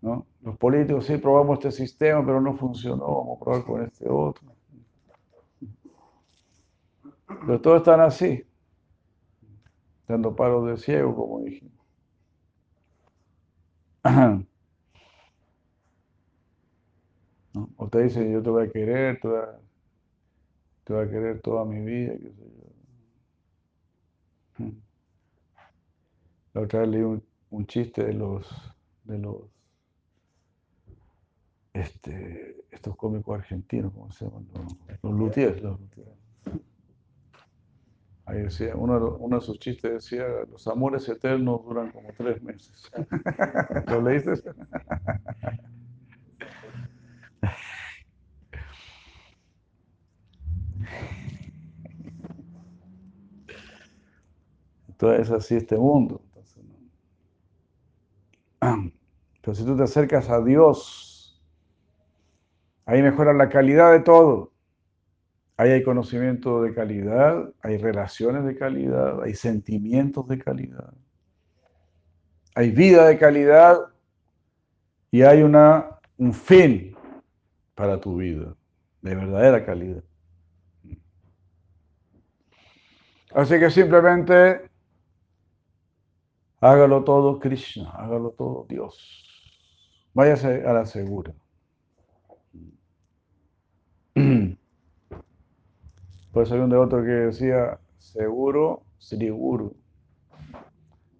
Los 0.00 0.56
políticos 0.58 1.06
sí 1.06 1.18
probamos 1.18 1.58
este 1.58 1.70
sistema, 1.72 2.24
pero 2.24 2.40
no 2.40 2.54
funcionó, 2.56 3.04
vamos 3.06 3.36
a 3.36 3.44
probar 3.44 3.64
con 3.64 3.82
este 3.82 4.08
otro. 4.08 4.46
Pero 7.26 7.60
todos 7.60 7.78
están 7.78 8.00
así, 8.00 8.44
dando 10.08 10.34
palos 10.34 10.66
de 10.66 10.76
ciego, 10.78 11.14
como 11.14 11.40
dijimos. 11.44 11.72
¿No? 17.54 17.70
O 17.76 17.88
te 17.88 18.02
dice, 18.04 18.30
yo 18.30 18.40
te 18.42 18.50
voy 18.50 18.66
a 18.66 18.70
querer, 18.70 19.18
te 19.20 19.28
voy 19.28 19.38
a, 19.38 19.58
te 20.84 20.92
voy 20.94 21.04
a 21.04 21.10
querer 21.10 21.40
toda 21.42 21.64
mi 21.66 21.84
vida, 21.84 22.14
qué 22.18 22.32
sé 22.32 22.44
yo. 24.58 24.66
La 26.54 26.62
otra 26.62 26.80
vez 26.80 26.88
leí 26.88 27.02
un, 27.02 27.22
un 27.50 27.66
chiste 27.68 28.04
de 28.04 28.12
los, 28.14 28.48
de 29.04 29.18
los, 29.18 29.42
este, 31.80 32.64
estos 32.70 32.96
cómicos 32.96 33.38
argentinos, 33.38 33.92
¿cómo 33.92 34.10
se 34.10 34.24
llaman? 34.24 34.46
Los, 34.54 34.76
los 35.02 35.12
luthiers, 35.12 35.62
los. 35.62 35.78
Ahí 38.24 38.40
decía, 38.42 38.74
uno 38.74 39.16
uno 39.20 39.38
de 39.38 39.42
sus 39.44 39.58
chistes 39.58 39.92
decía, 39.92 40.24
los 40.50 40.66
amores 40.66 41.08
eternos 41.08 41.64
duran 41.64 41.92
como 41.92 42.08
tres 42.16 42.42
meses. 42.42 42.90
¿Lo 43.86 44.02
leíste? 44.02 44.32
Entonces 54.88 55.20
es 55.20 55.30
así 55.30 55.56
este 55.56 55.76
mundo. 55.76 56.22
Pero 59.42 59.54
si 59.54 59.64
tú 59.64 59.76
te 59.76 59.84
acercas 59.84 60.28
a 60.30 60.42
Dios, 60.42 61.05
ahí 62.86 63.02
mejora 63.02 63.32
la 63.34 63.48
calidad 63.48 63.92
de 63.92 64.00
todo. 64.00 64.52
Ahí 65.58 65.70
hay 65.70 65.82
conocimiento 65.82 66.62
de 66.62 66.74
calidad, 66.74 67.50
hay 67.62 67.78
relaciones 67.78 68.44
de 68.44 68.56
calidad, 68.56 69.22
hay 69.22 69.34
sentimientos 69.34 70.28
de 70.28 70.38
calidad, 70.38 70.92
hay 72.54 72.70
vida 72.70 73.06
de 73.06 73.18
calidad 73.18 73.78
y 75.10 75.22
hay 75.22 75.42
una, 75.42 75.98
un 76.18 76.34
fin 76.34 76.94
para 77.74 77.98
tu 77.98 78.16
vida, 78.16 78.54
de 79.00 79.14
verdadera 79.14 79.64
calidad. 79.64 80.04
Así 83.34 83.58
que 83.58 83.70
simplemente 83.70 84.70
hágalo 86.60 87.02
todo 87.02 87.38
Krishna, 87.38 87.90
hágalo 87.90 88.30
todo 88.30 88.66
Dios. 88.68 89.24
Váyase 90.12 90.66
a 90.66 90.72
la 90.72 90.86
segura. 90.86 91.34
Por 96.36 96.42
eso 96.42 96.54
hay 96.54 96.60
un 96.60 96.68
devoto 96.68 97.00
que 97.00 97.08
decía, 97.08 97.80
seguro, 97.96 98.82
Sriguru. 98.98 99.74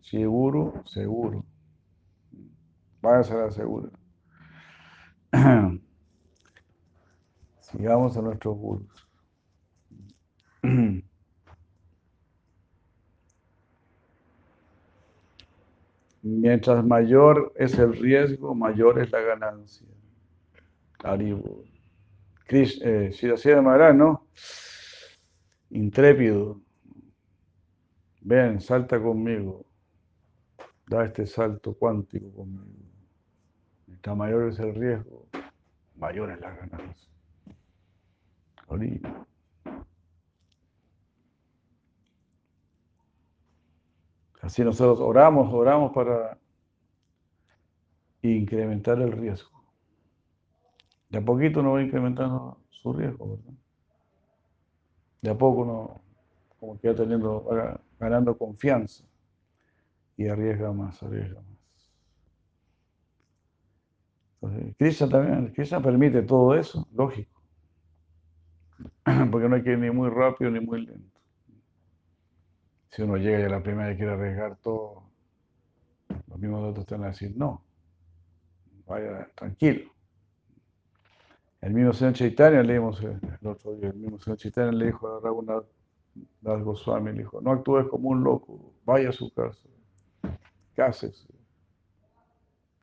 Seguro, 0.03 0.83
seguro. 0.85 1.43
Váyase 3.01 3.33
a 3.33 3.37
la 3.39 3.51
segura. 3.51 3.89
Sigamos 7.61 8.15
a 8.19 8.21
nuestros 8.21 8.59
gurus. 8.59 9.09
Mientras 16.21 16.85
mayor 16.85 17.55
es 17.57 17.79
el 17.79 17.97
riesgo, 17.97 18.55
mayor 18.55 19.01
es 19.01 19.11
la 19.11 19.21
ganancia. 19.23 19.89
Haribo. 21.03 21.65
Krish, 22.47 22.83
eh, 22.83 23.13
Shirasira 23.15 23.63
Maharaj, 23.63 23.97
¿no? 23.97 24.16
Intrépido. 25.71 26.61
Ven, 28.21 28.61
salta 28.61 29.01
conmigo. 29.01 29.65
Da 30.87 31.05
este 31.05 31.27
salto 31.27 31.75
cuántico 31.75 32.33
conmigo. 32.33 32.87
Mientras 33.87 34.17
mayor 34.17 34.49
es 34.49 34.59
el 34.59 34.75
riesgo, 34.75 35.27
mayor 35.97 36.31
es 36.31 36.41
la 36.41 36.51
ganancia. 36.55 37.11
Haribo. 38.69 39.27
Así 44.43 44.63
nosotros 44.63 45.01
oramos, 45.01 45.53
oramos 45.53 45.93
para 45.93 46.39
incrementar 48.23 49.01
el 49.01 49.11
riesgo. 49.11 49.51
De 51.09 51.19
a 51.19 51.25
poquito 51.25 51.61
uno 51.61 51.73
va 51.73 51.83
incrementando 51.83 52.61
su 52.71 52.93
riesgo, 52.93 53.37
¿verdad? 53.37 53.66
A 55.29 55.39
poco 55.39 55.63
uno 55.63 56.01
como 56.59 56.79
que 56.79 56.89
va 56.89 56.95
teniendo, 56.95 57.79
ganando 57.99 58.37
confianza 58.37 59.05
y 60.17 60.29
arriesga 60.29 60.73
más, 60.73 61.03
arriesga 61.03 61.41
más. 61.41 61.57
Entonces, 64.41 64.77
Krishna 64.77 65.09
también, 65.09 65.53
Krishna 65.53 65.81
permite 65.81 66.23
todo 66.23 66.55
eso, 66.55 66.87
lógico, 66.95 67.41
porque 69.31 69.49
no 69.49 69.57
hay 69.57 69.63
que 69.63 69.73
ir 69.73 69.79
ni 69.79 69.91
muy 69.91 70.09
rápido 70.11 70.51
ni 70.51 70.61
muy 70.61 70.87
lento. 70.87 71.21
Si 72.91 73.03
uno 73.03 73.17
llega 73.17 73.41
y 73.41 73.43
a 73.43 73.49
la 73.49 73.63
primera 73.63 73.93
y 73.93 73.97
quiere 73.97 74.13
arriesgar 74.13 74.57
todo, 74.57 75.03
los 76.29 76.39
mismos 76.39 76.71
otros 76.71 76.87
te 76.87 76.95
van 76.95 77.05
a 77.05 77.09
decir 77.09 77.35
no, 77.37 77.63
vaya 78.87 79.29
tranquilo. 79.35 79.96
El 81.67 81.75
mismo 81.75 81.93
señor 81.93 82.15
Chaitanya, 82.15 82.63
leímos 82.63 83.03
el 83.03 83.19
otro 83.45 83.75
día, 83.75 83.89
el 83.89 83.97
mismo 83.97 84.21
señor 84.21 84.39
Chaitanya 84.39 84.71
le 84.71 84.87
dijo 84.87 85.09
a 85.09 85.19
Raghunath 85.19 85.67
Das 86.41 86.63
Goswami, 86.63 87.11
le 87.11 87.19
dijo, 87.19 87.41
no 87.41 87.51
actúes 87.51 87.89
como 87.89 88.11
un 88.11 88.23
loco, 88.23 88.73
vaya 88.85 89.09
a 89.09 89.13
su 89.13 89.35
casa, 89.35 89.67
cásese, 90.77 91.27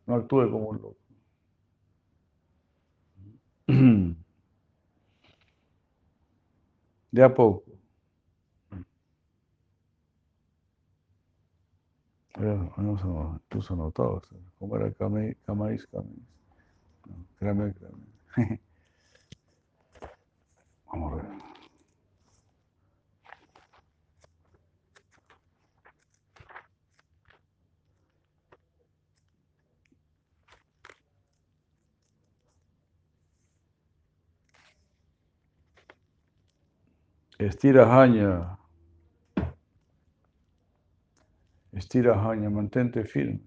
no 0.05 0.15
actúe 0.15 0.51
como 0.51 0.67
un 0.67 0.81
loco. 0.81 0.97
De 7.11 7.23
a 7.23 7.33
poco. 7.33 7.63
No 12.35 12.97
son 12.97 13.41
tus 13.47 13.71
anotados. 13.71 14.27
¿Cómo 14.59 14.75
era 14.75 14.91
Camáis? 14.91 15.37
No, 15.93 16.03
créame, 17.37 17.73
créame. 17.73 18.59
Vamos 20.93 21.11
a. 21.13 21.25
Estira. 37.39 38.59
Estira 41.73 42.13
mantente 42.51 43.03
firme. 43.03 43.41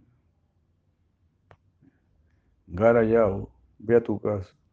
Garayao, 2.66 3.48
ve 3.78 3.96
a 3.96 4.00
tu 4.00 4.18
casa. 4.18 4.65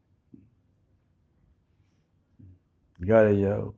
Garayao. 3.05 3.75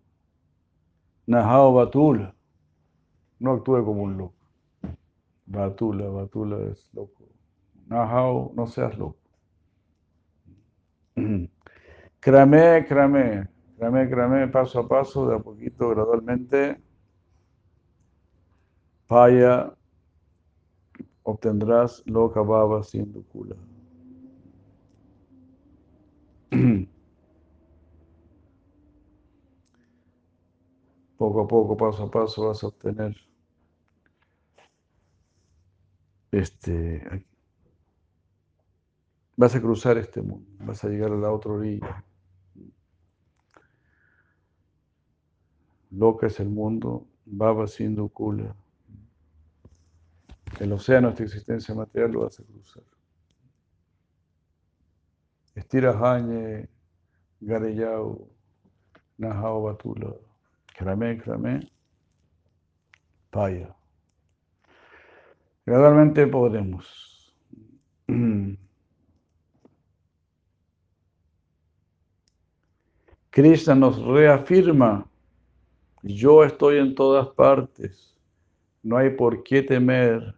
Najao 1.27 1.73
Batula. 1.73 2.35
No 3.39 3.51
actúe 3.51 3.83
como 3.83 4.03
un 4.03 4.17
loco. 4.17 4.35
Batula, 5.45 6.07
Batula 6.09 6.71
es 6.71 6.89
loco. 6.93 7.25
Najao, 7.87 8.53
no 8.55 8.67
seas 8.67 8.97
loco. 8.97 9.19
Cramé, 12.19 12.85
cramé. 12.87 13.47
Cramé, 13.77 14.09
cramé, 14.09 14.47
paso 14.47 14.79
a 14.79 14.87
paso, 14.87 15.27
de 15.27 15.35
a 15.35 15.39
poquito, 15.39 15.89
gradualmente, 15.89 16.81
Paya, 19.07 19.71
obtendrás 21.21 22.01
loca 22.07 22.41
baba 22.41 22.81
siendo 22.83 23.21
kula. 23.21 23.55
Poco 31.25 31.41
a 31.41 31.47
poco, 31.47 31.75
paso 31.75 32.03
a 32.03 32.11
paso, 32.11 32.45
vas 32.45 32.63
a 32.63 32.67
obtener 32.67 33.15
este. 36.31 37.25
Vas 39.35 39.55
a 39.55 39.59
cruzar 39.59 39.97
este 39.97 40.21
mundo, 40.21 40.47
vas 40.59 40.83
a 40.83 40.87
llegar 40.87 41.11
a 41.11 41.15
la 41.15 41.31
otra 41.31 41.53
orilla. 41.53 42.05
Loca 45.89 46.27
es 46.27 46.39
el 46.39 46.49
mundo, 46.49 47.07
Baba 47.25 47.65
siendo 47.65 48.07
Kula. 48.07 48.55
El 50.59 50.73
océano 50.73 51.07
de 51.07 51.13
esta 51.13 51.23
existencia 51.23 51.73
material 51.73 52.11
lo 52.11 52.19
vas 52.21 52.39
a 52.39 52.43
cruzar. 52.43 52.83
Estira 55.55 55.91
Jañe, 55.91 56.69
Gareyao, 57.41 58.29
Najao 59.17 59.63
Batula, 59.63 60.13
Krame, 60.77 61.17
Krame, 61.17 61.69
Paya. 63.31 63.75
Gradualmente 65.65 66.27
podremos. 66.27 67.35
Krishna 73.31 73.75
nos 73.75 74.01
reafirma 74.01 75.05
yo 76.07 76.43
estoy 76.43 76.77
en 76.77 76.93
todas 76.93 77.29
partes. 77.29 78.15
No 78.83 78.95
hay 78.95 79.09
por 79.09 79.41
qué 79.41 79.63
temer. 79.63 80.35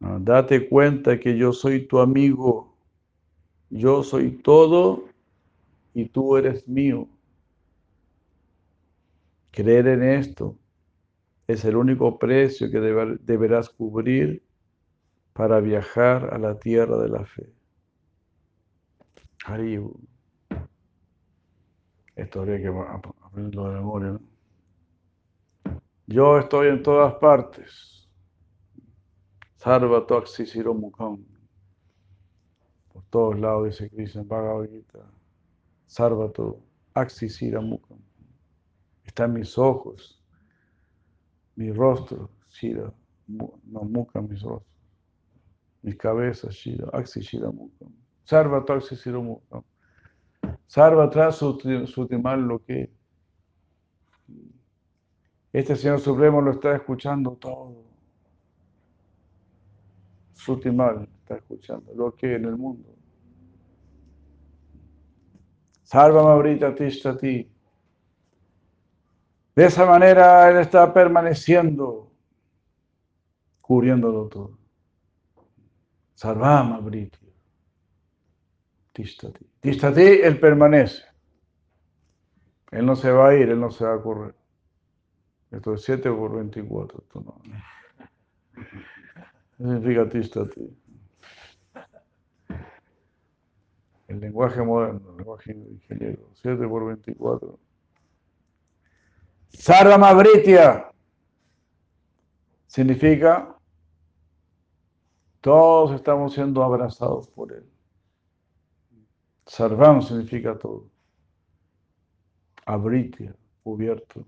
Ah, 0.00 0.16
Date 0.18 0.66
cuenta 0.66 1.20
que 1.20 1.36
yo 1.36 1.52
soy 1.52 1.86
tu 1.86 1.98
amigo. 1.98 2.74
Yo 3.68 4.02
soy 4.02 4.30
todo 4.30 5.04
y 5.92 6.06
tú 6.06 6.38
eres 6.38 6.66
mío. 6.66 7.06
Creer 9.52 9.88
en 9.88 10.02
esto 10.02 10.58
es 11.46 11.64
el 11.64 11.76
único 11.76 12.18
precio 12.18 12.70
que 12.70 12.78
deber- 12.80 13.18
deberás 13.20 13.70
cubrir 13.70 14.42
para 15.32 15.60
viajar 15.60 16.32
a 16.34 16.38
la 16.38 16.58
tierra 16.58 16.96
de 16.98 17.08
la 17.08 17.24
fe. 17.24 17.52
Haribu. 19.46 20.00
Esto 22.14 22.40
habría 22.40 22.58
que 22.60 22.68
ap- 22.68 23.16
aprenderlo 23.22 23.68
de 23.68 23.74
memoria. 23.76 24.08
¿no? 24.12 24.20
Yo 26.06 26.38
estoy 26.38 26.68
en 26.68 26.82
todas 26.82 27.14
partes. 27.14 28.08
Sarva 29.56 30.06
Toxi 30.06 30.44
Mukam. 30.62 31.24
Por 32.92 33.02
todos 33.10 33.38
lados 33.38 33.66
dice 33.66 33.90
Krishna 33.90 34.22
Bhagavad 34.22 34.68
Gita. 34.68 34.98
Sarvato 35.86 36.60
Axisira 36.94 37.60
Mukam. 37.60 37.98
Está 39.10 39.24
en 39.24 39.32
mis 39.32 39.58
ojos, 39.58 40.22
mi 41.56 41.72
rostro, 41.72 42.30
Shira, 42.48 42.94
no 43.26 43.58
Mukam, 43.64 44.28
mis 44.28 44.40
rostros. 44.40 44.72
Mis 45.82 45.96
cabezas, 45.96 46.54
Shira, 46.54 46.88
Axisira 46.92 47.50
Mukam. 47.50 47.92
Sarvato 48.22 48.72
Axisira 48.72 49.18
Mukam. 49.18 49.64
Sarva 50.68 51.04
atrás 51.06 51.38
Sutimal 51.38 52.40
lo 52.42 52.64
que. 52.64 52.88
Este 55.52 55.74
Señor 55.74 55.98
Supremo 55.98 56.40
lo 56.40 56.52
está 56.52 56.76
escuchando 56.76 57.32
todo. 57.32 57.82
Sutimal 60.34 61.08
está 61.18 61.34
escuchando 61.34 61.92
lo 61.96 62.14
que 62.14 62.36
en 62.36 62.44
el 62.44 62.56
mundo. 62.56 62.94
Salva 65.82 66.22
Maurita 66.22 66.72
Tishtati. 66.72 67.59
De 69.60 69.66
esa 69.66 69.84
manera 69.84 70.48
Él 70.48 70.56
está 70.56 70.90
permaneciendo, 70.90 72.10
cubriéndolo 73.60 74.26
todo. 74.26 74.58
Sarva 76.14 76.62
Maurita 76.62 77.18
Tishtati. 78.94 79.46
Tishtati, 79.60 80.00
Él 80.00 80.40
permanece. 80.40 81.02
Él 82.70 82.86
no 82.86 82.96
se 82.96 83.12
va 83.12 83.28
a 83.28 83.34
ir, 83.34 83.50
Él 83.50 83.60
no 83.60 83.70
se 83.70 83.84
va 83.84 83.96
a 83.96 84.00
correr. 84.00 84.34
Esto 85.50 85.74
es 85.74 85.82
7 85.82 86.10
por 86.10 86.36
24. 86.36 86.98
Esto 87.02 87.20
no. 87.20 87.42
¿Qué 88.54 88.64
significa 89.58 90.08
Tishtati? 90.08 90.74
El 94.08 94.20
lenguaje 94.20 94.62
moderno, 94.62 95.10
el 95.10 95.16
lenguaje 95.18 95.52
ingeniero. 95.52 96.30
7 96.36 96.66
por 96.66 96.86
24. 96.86 97.58
Sarvamavritya 99.52 100.90
significa 102.66 103.56
todos 105.40 105.92
estamos 105.92 106.34
siendo 106.34 106.62
abrazados 106.62 107.28
por 107.28 107.52
él. 107.52 107.66
Sarvam 109.46 110.00
significa 110.02 110.56
todo. 110.56 110.88
Abritya, 112.66 113.34
cubierto. 113.64 114.24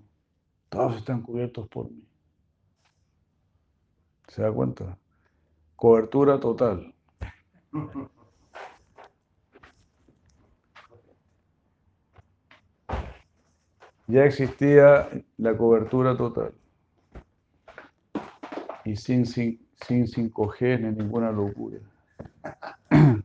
Todos 0.68 0.96
están 0.96 1.22
cubiertos 1.22 1.68
por 1.68 1.90
mí. 1.90 2.02
¿Se 4.28 4.42
da 4.42 4.50
cuenta? 4.50 4.98
Cobertura 5.76 6.40
total. 6.40 6.94
ya 14.06 14.24
existía 14.24 15.08
la 15.38 15.56
cobertura 15.56 16.16
total. 16.16 16.52
Y 18.84 18.96
sin, 18.96 19.26
sin, 19.26 19.60
sin 19.86 20.06
5G 20.06 20.80
ni 20.80 20.90
ninguna 20.90 21.30
locura. 21.30 21.78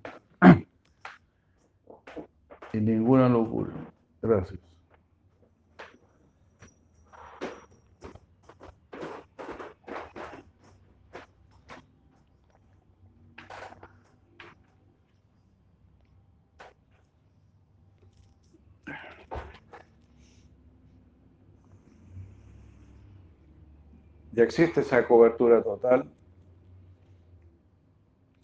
y 2.73 2.77
ninguna 2.77 3.27
locura. 3.29 3.73
Gracias. 4.21 4.59
Ya 24.37 24.43
existe 24.43 24.81
esa 24.81 25.07
cobertura 25.07 25.63
total 25.63 26.07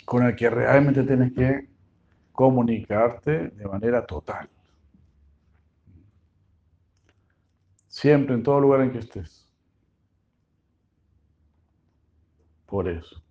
con 0.06 0.24
la 0.24 0.36
que 0.36 0.50
realmente 0.50 1.04
tienes 1.04 1.34
que 1.34 1.70
comunicarte 2.32 3.50
de 3.50 3.66
manera 3.68 4.04
total. 4.04 4.50
Siempre, 7.88 8.34
en 8.34 8.42
todo 8.42 8.60
lugar 8.60 8.82
en 8.82 8.92
que 8.92 8.98
estés. 8.98 9.48
Por 12.66 12.90
eso. 12.90 13.22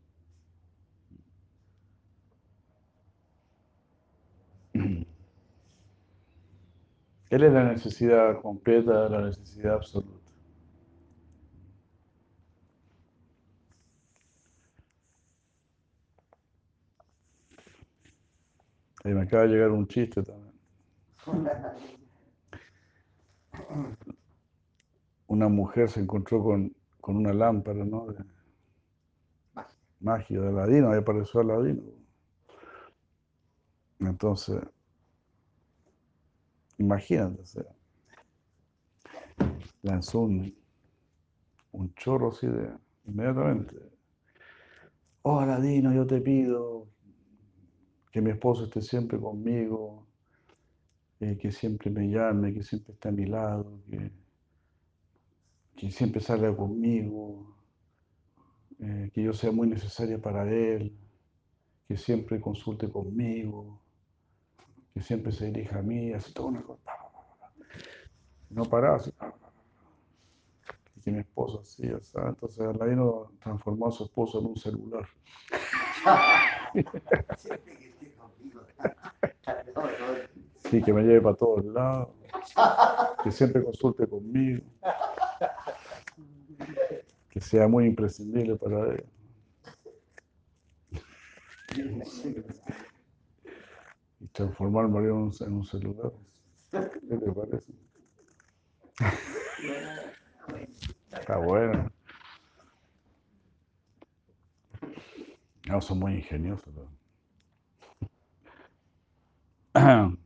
Él 4.72 5.06
es 7.42 7.52
la 7.52 7.64
necesidad 7.64 8.40
completa, 8.40 9.08
la 9.08 9.22
necesidad 9.22 9.74
absoluta. 9.74 10.21
Y 19.04 19.08
me 19.08 19.22
acaba 19.22 19.42
de 19.44 19.48
llegar 19.50 19.70
un 19.70 19.86
chiste 19.86 20.22
también. 20.22 20.52
Una 25.26 25.48
mujer 25.48 25.88
se 25.88 26.00
encontró 26.00 26.42
con, 26.42 26.74
con 27.00 27.16
una 27.16 27.32
lámpara, 27.32 27.84
¿no? 27.84 28.06
De 28.06 28.24
magia 30.00 30.40
de 30.40 30.48
Aladino, 30.48 30.90
ahí 30.90 30.98
apareció 30.98 31.40
Aladino. 31.40 31.82
Entonces, 34.00 34.60
imagínate, 36.78 37.40
o 37.40 37.46
sea, 37.46 37.64
lanzó 39.82 40.20
un, 40.20 40.54
un 41.72 41.94
chorro 41.94 42.30
así 42.30 42.46
de 42.46 42.72
inmediatamente. 43.04 43.76
Oh, 45.22 45.38
Aladino, 45.40 45.92
yo 45.92 46.06
te 46.06 46.20
pido 46.20 46.88
que 48.12 48.20
mi 48.20 48.30
esposo 48.30 48.64
esté 48.64 48.82
siempre 48.82 49.18
conmigo, 49.18 50.06
eh, 51.18 51.38
que 51.40 51.50
siempre 51.50 51.90
me 51.90 52.08
llame, 52.08 52.52
que 52.52 52.62
siempre 52.62 52.92
esté 52.92 53.08
a 53.08 53.12
mi 53.12 53.24
lado, 53.24 53.80
que, 53.90 54.12
que 55.74 55.90
siempre 55.90 56.20
salga 56.20 56.54
conmigo, 56.54 57.56
eh, 58.80 59.10
que 59.14 59.22
yo 59.22 59.32
sea 59.32 59.50
muy 59.50 59.66
necesaria 59.66 60.20
para 60.20 60.48
él, 60.50 60.94
que 61.88 61.96
siempre 61.96 62.38
consulte 62.38 62.90
conmigo, 62.90 63.80
que 64.92 65.00
siempre 65.00 65.32
se 65.32 65.46
dirija 65.46 65.78
a 65.78 65.82
mí, 65.82 66.12
así 66.12 66.34
todo 66.34 66.48
una 66.48 66.62
cosa. 66.62 66.92
No 68.50 68.64
paraba 68.66 68.96
así. 68.96 69.10
Y 70.96 71.00
que 71.00 71.10
mi 71.10 71.20
esposo 71.20 71.60
así, 71.60 71.88
sea, 72.02 72.28
entonces 72.28 72.60
Aladino 72.60 73.32
transformó 73.40 73.88
a 73.88 73.92
su 73.92 74.04
esposo 74.04 74.38
en 74.40 74.46
un 74.46 74.56
celular. 74.56 75.08
Siempre 77.36 77.76
que 77.76 77.88
esté 77.88 78.12
conmigo. 78.12 78.54
No, 78.54 78.60
no, 78.62 78.66
Sí, 80.70 80.82
que 80.82 80.92
me 80.92 81.02
lleve 81.02 81.20
para 81.20 81.36
todos 81.36 81.64
lados, 81.66 82.08
que 83.22 83.30
siempre 83.30 83.62
consulte 83.62 84.06
conmigo, 84.06 84.62
que 87.28 87.40
sea 87.40 87.68
muy 87.68 87.86
imprescindible 87.86 88.56
para 88.56 88.94
él. 88.94 89.04
Y 94.20 94.26
transformar 94.28 94.88
María 94.88 95.10
en 95.10 95.16
un, 95.16 95.32
en 95.40 95.52
un 95.52 95.64
celular. 95.64 96.12
¿Qué 96.70 97.16
te 97.16 97.32
parece? 97.32 97.72
Está 101.12 101.36
bueno. 101.38 101.90
No, 105.68 105.80
son 105.80 105.98
muy 105.98 106.14
ingeniosos. 106.14 106.72
¿no? 106.74 107.01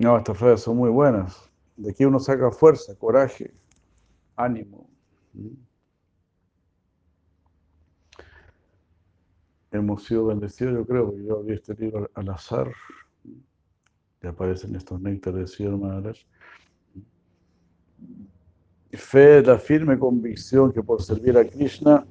No, 0.00 0.16
estas 0.16 0.38
frases 0.38 0.62
son 0.62 0.78
muy 0.78 0.88
buenas. 0.88 1.50
De 1.76 1.90
aquí 1.90 2.06
uno 2.06 2.18
saca 2.20 2.50
fuerza, 2.50 2.94
coraje, 2.96 3.52
ánimo. 4.34 4.88
Hemos 9.70 10.04
sido 10.04 10.24
bendecidos, 10.26 10.72
yo 10.74 10.86
creo, 10.86 11.14
yo 11.18 11.36
abrí 11.40 11.52
este 11.52 11.74
libro 11.74 12.10
al 12.14 12.30
azar. 12.30 12.72
Y 14.22 14.26
aparecen 14.26 14.74
estos 14.76 15.00
néctares 15.00 15.52
Sri 15.52 15.68
Maharaj. 15.68 16.16
Fe 18.92 19.38
es 19.38 19.46
la 19.46 19.58
firme 19.58 19.98
convicción 19.98 20.72
que 20.72 20.82
por 20.82 21.02
servir 21.02 21.38
a 21.38 21.44
Krishna, 21.44 22.04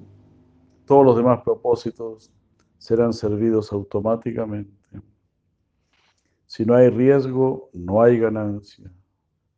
todos 0.86 1.06
los 1.06 1.18
demás 1.18 1.42
propósitos 1.44 2.32
serán 2.78 3.14
servidos 3.14 3.72
automáticamente. 3.72 4.72
Si 6.46 6.66
no 6.66 6.74
hay 6.74 6.90
riesgo, 6.90 7.70
no 7.74 8.02
hay 8.02 8.18
ganancia. 8.18 8.92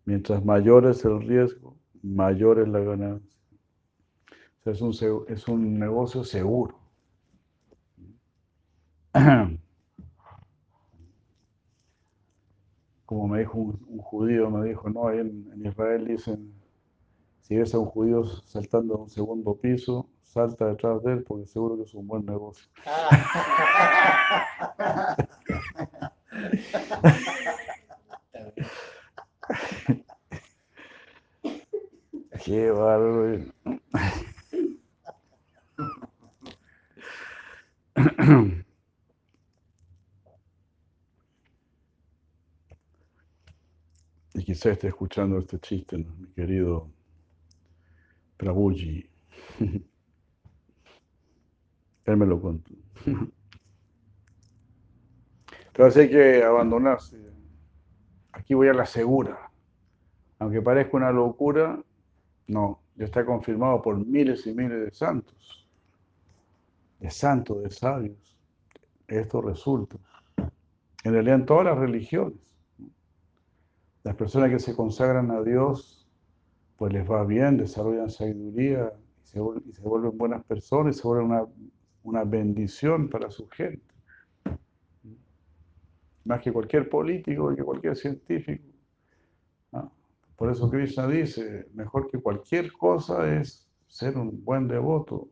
Mientras 0.03 0.43
mayor 0.43 0.87
es 0.87 1.05
el 1.05 1.21
riesgo, 1.21 1.77
mayor 2.01 2.59
es 2.59 2.67
la 2.67 2.79
ganancia. 2.79 3.39
O 4.59 4.63
sea, 4.63 4.73
es, 4.73 4.81
un, 4.81 5.25
es 5.29 5.47
un 5.47 5.79
negocio 5.79 6.23
seguro. 6.23 6.77
Como 13.11 13.27
me 13.27 13.39
dijo 13.39 13.57
un, 13.57 13.77
un 13.89 13.99
judío, 13.99 14.49
me 14.49 14.69
dijo, 14.69 14.89
no, 14.89 15.09
ahí 15.09 15.19
en, 15.19 15.51
en 15.51 15.65
Israel 15.65 16.07
dicen, 16.07 16.53
si 17.41 17.57
ves 17.57 17.75
a 17.75 17.79
un 17.79 17.87
judío 17.87 18.23
saltando 18.45 18.95
a 18.95 18.99
un 18.99 19.09
segundo 19.09 19.57
piso, 19.57 20.07
salta 20.21 20.67
detrás 20.67 21.03
de 21.03 21.11
él 21.11 21.23
porque 21.23 21.45
seguro 21.45 21.75
que 21.75 21.83
es 21.83 21.93
un 21.93 22.07
buen 22.07 22.25
negocio. 22.25 22.69
Qué 32.45 32.71
bárbaro. 32.71 33.41
Y 44.41 44.43
quizá 44.43 44.71
esté 44.71 44.87
escuchando 44.87 45.37
este 45.37 45.59
chiste, 45.59 45.99
mi 45.99 46.25
querido 46.33 46.89
Prabhuji. 48.37 49.07
Él 52.05 52.17
me 52.17 52.25
lo 52.25 52.41
contó. 52.41 52.73
Entonces 55.67 56.01
hay 56.01 56.09
que 56.09 56.43
abandonarse. 56.43 57.23
Aquí 58.31 58.55
voy 58.55 58.69
a 58.69 58.73
la 58.73 58.87
segura. 58.87 59.51
Aunque 60.39 60.59
parezca 60.59 60.97
una 60.97 61.11
locura, 61.11 61.79
no, 62.47 62.81
ya 62.95 63.05
está 63.05 63.23
confirmado 63.23 63.79
por 63.83 64.03
miles 64.03 64.47
y 64.47 64.55
miles 64.55 64.85
de 64.85 64.91
santos, 64.91 65.69
de 66.99 67.11
santos, 67.11 67.61
de 67.61 67.69
sabios. 67.69 68.35
Esto 69.07 69.39
resulta. 69.39 69.97
En 71.03 71.13
realidad 71.13 71.35
en 71.35 71.45
todas 71.45 71.65
las 71.65 71.77
religiones. 71.77 72.50
Las 74.03 74.15
personas 74.15 74.49
que 74.49 74.59
se 74.59 74.75
consagran 74.75 75.31
a 75.31 75.41
Dios, 75.41 76.07
pues 76.77 76.91
les 76.93 77.09
va 77.09 77.23
bien, 77.23 77.57
desarrollan 77.57 78.09
sabiduría 78.09 78.91
y 79.23 79.27
se, 79.27 79.39
y 79.65 79.73
se 79.73 79.81
vuelven 79.81 80.17
buenas 80.17 80.43
personas 80.45 80.95
y 80.95 80.99
se 80.99 81.07
vuelven 81.07 81.27
una, 81.27 81.45
una 82.03 82.23
bendición 82.23 83.09
para 83.09 83.29
su 83.29 83.47
gente. 83.49 83.93
Más 86.23 86.41
que 86.41 86.51
cualquier 86.51 86.89
político 86.89 87.55
que 87.55 87.63
cualquier 87.63 87.95
científico. 87.95 88.71
Por 90.35 90.49
eso 90.49 90.71
Krishna 90.71 91.05
dice, 91.05 91.67
mejor 91.75 92.09
que 92.09 92.17
cualquier 92.17 92.73
cosa 92.73 93.31
es 93.39 93.69
ser 93.87 94.17
un 94.17 94.43
buen 94.43 94.67
devoto, 94.67 95.29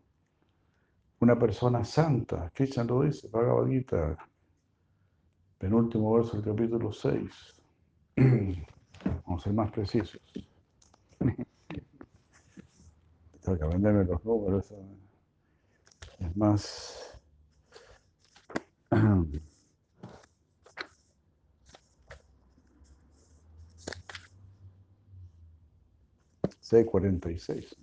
una 1.20 1.40
persona 1.40 1.84
santa. 1.84 2.52
Krishna 2.54 2.84
lo 2.84 3.02
dice, 3.02 3.28
Bhagavad 3.28 3.68
Gita, 3.68 4.18
penúltimo 5.58 6.14
verso 6.14 6.40
del 6.40 6.46
capítulo 6.46 6.92
6. 6.92 7.59
Vamos 9.26 9.42
a 9.42 9.44
ser 9.44 9.54
más 9.54 9.72
precisos. 9.72 10.20
Tengo 13.42 13.58
que 13.58 13.64
aprenderme 13.64 14.04
los 14.04 14.24
números. 14.26 14.74
Es 16.20 16.36
más. 16.36 17.00
646. 26.60 27.76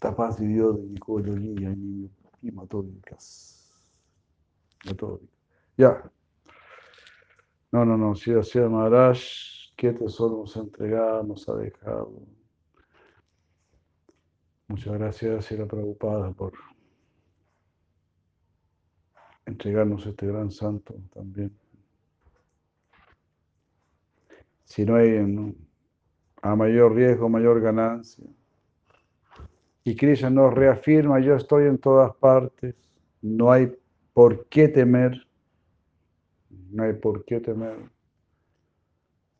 Tapas 0.00 0.40
vivió 0.40 0.72
de 0.72 0.82
Nicololía 0.84 1.70
y 2.42 2.50
matódicas. 2.50 3.72
Metódica. 4.86 5.32
Ya. 5.76 6.10
No, 7.70 7.84
no, 7.84 7.96
no. 7.96 8.14
Si 8.14 8.32
hacía 8.32 8.68
Maharaj, 8.68 9.18
¿qué 9.76 9.92
tesoro 9.92 10.38
nos 10.38 10.56
ha 10.56 10.60
entregado, 10.60 11.22
nos 11.22 11.48
ha 11.48 11.54
dejado? 11.56 12.22
Muchas 14.68 14.94
gracias, 14.94 15.46
Sira 15.46 15.66
Prabhupada, 15.66 16.30
por 16.32 16.52
entregarnos 19.46 20.06
este 20.06 20.26
gran 20.26 20.50
santo 20.50 20.94
también. 21.12 21.56
Si 24.64 24.84
no 24.84 24.96
hay 24.96 25.10
¿no? 25.26 25.54
a 26.42 26.54
mayor 26.54 26.94
riesgo, 26.94 27.28
mayor 27.28 27.60
ganancia. 27.60 28.26
Y 29.84 29.96
Krishna 29.96 30.28
nos 30.28 30.52
reafirma, 30.52 31.18
yo 31.20 31.34
estoy 31.34 31.66
en 31.66 31.78
todas 31.78 32.14
partes, 32.16 32.74
no 33.22 33.50
hay 33.50 33.74
por 34.12 34.46
qué 34.48 34.68
temer, 34.68 35.27
no 36.70 36.84
hay 36.84 36.94
por 36.94 37.24
qué 37.24 37.40
temer. 37.40 37.90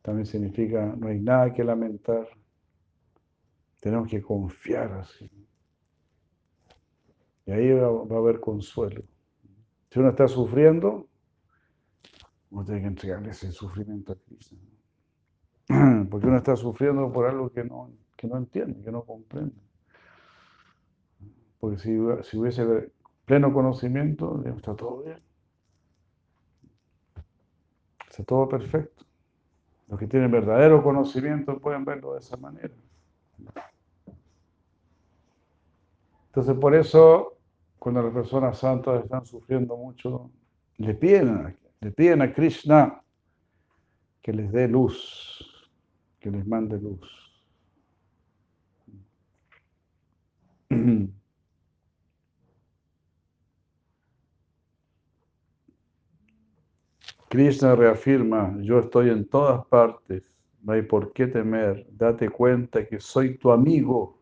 También 0.01 0.25
significa, 0.25 0.95
no 0.97 1.07
hay 1.07 1.19
nada 1.19 1.53
que 1.53 1.63
lamentar, 1.63 2.27
tenemos 3.79 4.07
que 4.07 4.21
confiar 4.21 4.91
así. 4.93 5.29
Y 7.45 7.51
ahí 7.51 7.71
va, 7.73 7.87
a 7.87 8.19
haber 8.19 8.39
consuelo. 8.39 9.03
Si 9.89 9.99
uno 9.99 10.09
está 10.09 10.27
sufriendo, 10.27 11.07
uno 12.51 12.65
tiene 12.65 12.81
que 12.81 12.87
entregarle 12.87 13.31
ese 13.31 13.51
sufrimiento 13.51 14.13
a 14.13 14.15
Krishna. 14.15 14.59
Porque 16.09 16.27
uno 16.27 16.37
está 16.37 16.55
sufriendo 16.55 17.11
por 17.11 17.25
algo 17.25 17.49
que 17.51 17.63
no, 17.63 17.91
que 18.15 18.27
no 18.27 18.37
entiende, 18.37 18.83
que 18.83 18.91
no 18.91 19.03
comprende. 19.03 19.55
Porque 21.59 21.77
si, 21.79 21.97
si 22.23 22.37
hubiese 22.37 22.91
pleno 23.25 23.53
conocimiento, 23.53 24.43
está 24.45 24.75
todo 24.75 25.03
bien. 25.03 25.19
Todo 28.25 28.49
perfecto. 28.49 29.05
Los 29.87 29.99
que 29.99 30.07
tienen 30.07 30.31
verdadero 30.31 30.83
conocimiento 30.83 31.59
pueden 31.59 31.85
verlo 31.85 32.13
de 32.13 32.19
esa 32.19 32.37
manera. 32.37 32.73
Entonces, 36.27 36.55
por 36.59 36.75
eso, 36.75 37.37
cuando 37.79 38.03
las 38.03 38.13
personas 38.13 38.59
santas 38.59 39.03
están 39.03 39.25
sufriendo 39.25 39.75
mucho, 39.75 40.29
le 40.77 40.93
piden, 40.93 41.57
le 41.81 41.91
piden 41.91 42.21
a 42.21 42.31
Krishna 42.33 43.01
que 44.21 44.31
les 44.31 44.51
dé 44.51 44.67
luz, 44.67 45.71
que 46.19 46.29
les 46.29 46.45
mande 46.45 46.79
luz. 46.79 47.43
Krishna 57.29 57.75
reafirma, 57.75 58.57
yo 58.59 58.79
estoy 58.79 59.09
en 59.09 59.27
todas 59.27 59.63
partes, 59.67 60.23
no 60.63 60.73
hay 60.73 60.81
por 60.81 61.13
qué 61.13 61.27
temer, 61.27 61.85
date 61.91 62.27
cuenta 62.27 62.87
que 62.87 62.99
soy 62.99 63.37
tu 63.37 63.51
amigo, 63.51 64.17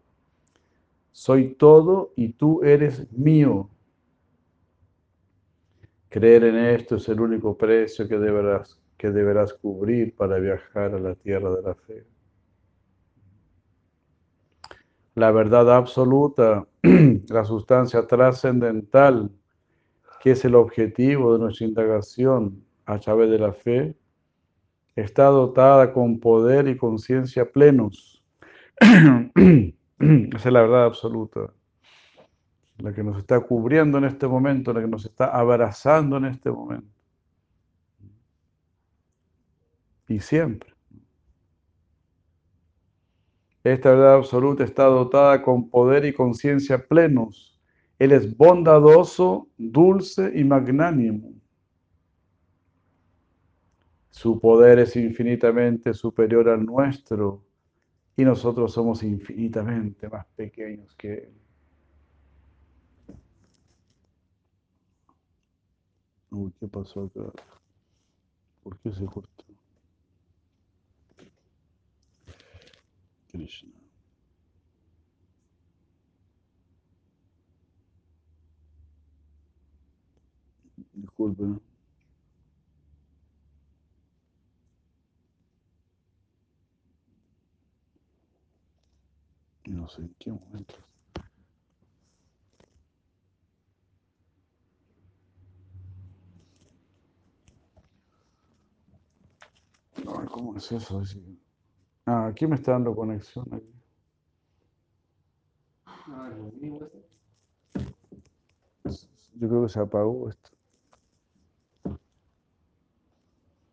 soy 1.13 1.55
todo 1.55 2.11
y 2.17 2.33
tú 2.33 2.61
eres 2.63 3.09
mío. 3.13 3.69
Creer 6.09 6.43
en 6.43 6.57
esto 6.57 6.97
es 6.97 7.07
el 7.07 7.21
único 7.21 7.57
precio 7.57 8.09
que 8.09 8.19
deberás, 8.19 8.77
que 8.97 9.09
deberás 9.09 9.53
cubrir 9.53 10.13
para 10.13 10.37
viajar 10.37 10.93
a 10.93 10.99
la 10.99 11.15
tierra 11.15 11.49
de 11.51 11.61
la 11.61 11.75
fe. 11.75 12.05
La 15.15 15.31
verdad 15.31 15.73
absoluta, 15.73 16.67
la 17.29 17.45
sustancia 17.45 18.05
trascendental, 18.05 19.31
que 20.21 20.31
es 20.31 20.43
el 20.43 20.55
objetivo 20.55 21.33
de 21.33 21.39
nuestra 21.39 21.65
indagación, 21.65 22.66
a 22.87 22.99
través 22.99 23.29
de 23.29 23.37
la 23.37 23.53
fe, 23.53 23.95
está 24.95 25.25
dotada 25.25 25.93
con 25.93 26.19
poder 26.19 26.67
y 26.67 26.77
conciencia 26.77 27.51
plenos. 27.51 28.23
Esa 28.79 30.47
es 30.47 30.53
la 30.53 30.61
verdad 30.61 30.85
absoluta, 30.85 31.53
la 32.77 32.93
que 32.93 33.03
nos 33.03 33.17
está 33.17 33.39
cubriendo 33.41 33.97
en 33.97 34.05
este 34.05 34.25
momento, 34.25 34.73
la 34.73 34.81
que 34.81 34.87
nos 34.87 35.05
está 35.05 35.25
abrazando 35.25 36.17
en 36.17 36.25
este 36.25 36.49
momento. 36.49 36.87
Y 40.07 40.19
siempre. 40.21 40.73
Esta 43.65 43.89
verdad 43.89 44.15
absoluta 44.15 44.63
está 44.63 44.85
dotada 44.85 45.41
con 45.41 45.69
poder 45.69 46.05
y 46.05 46.13
conciencia 46.13 46.87
plenos. 46.87 47.59
Él 47.99 48.13
es 48.13 48.37
bondadoso, 48.37 49.49
dulce 49.57 50.31
y 50.33 50.45
magnánimo. 50.45 51.36
Su 54.17 54.39
poder 54.39 54.79
es 54.79 54.95
infinitamente 54.95 55.93
superior 55.93 56.49
al 56.49 56.65
nuestro 56.65 57.43
y 58.15 58.23
nosotros 58.25 58.73
somos 58.73 59.03
infinitamente 59.03 60.09
más 60.09 60.25
pequeños 60.35 60.95
que 60.95 61.13
Él. 61.13 61.33
Uy, 66.31 66.51
¿qué 66.59 66.67
pasó 66.67 67.03
acá? 67.03 67.31
¿Por 68.63 68.79
qué 68.79 68.91
se 68.91 69.05
cortó? 69.05 69.45
Krishna. 73.31 73.69
Disculpen. 80.95 81.66
No 89.87 90.03
en 90.03 90.13
qué 90.19 90.31
momento. 90.31 90.75
Ay, 99.95 100.27
¿cómo 100.29 100.57
es 100.57 100.71
eso? 100.71 101.01
Ah, 102.05 102.27
aquí 102.27 102.47
me 102.47 102.55
está 102.55 102.73
dando 102.73 102.93
conexión. 102.95 103.45
Aquí. 103.51 103.73
Yo 109.35 109.47
creo 109.47 109.63
que 109.63 109.69
se 109.69 109.79
apagó 109.79 110.29
esto. 110.29 110.49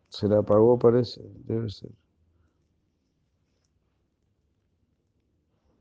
Se 0.09 0.27
le 0.29 0.37
apagó, 0.37 0.79
parece. 0.79 1.21
Debe 1.45 1.69
ser. 1.69 1.91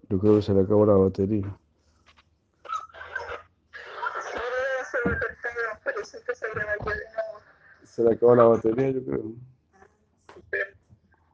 Yo 0.08 0.18
creo 0.18 0.36
que 0.36 0.42
se 0.42 0.52
le 0.52 0.60
acabó 0.62 0.86
la 0.86 0.94
batería. 0.94 1.56
Se 7.84 8.02
le 8.02 8.12
acabó 8.12 8.34
la 8.34 8.44
batería, 8.44 8.90
yo 8.90 9.04
creo. 9.04 9.22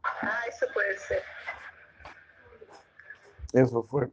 Ah, 0.04 0.42
eso 0.48 0.66
puede 0.74 0.98
ser. 0.98 1.22
Eso 3.54 3.82
fue. 3.84 4.10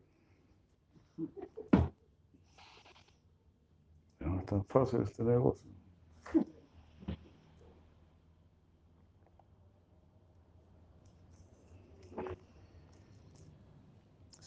No 4.19 4.39
es 4.39 4.45
tan 4.45 4.65
fácil 4.65 5.01
este 5.01 5.23
negocio. 5.23 5.76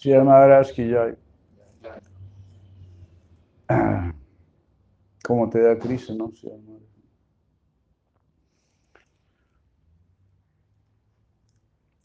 Llama 0.03 0.31
Maharaj 0.31 0.73
ki. 0.73 0.95
¿Cómo 5.23 5.51
te 5.51 5.61
da 5.61 5.79
crisis, 5.79 6.17
no? 6.17 6.33
Llama. 6.33 6.81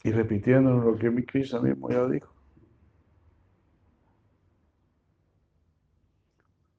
Y 0.04 0.12
repitiendo 0.12 0.72
lo 0.78 0.96
que 0.96 1.10
mi 1.10 1.24
Krishna 1.24 1.60
mismo 1.60 1.90
ya 1.90 2.06
dijo. 2.06 2.32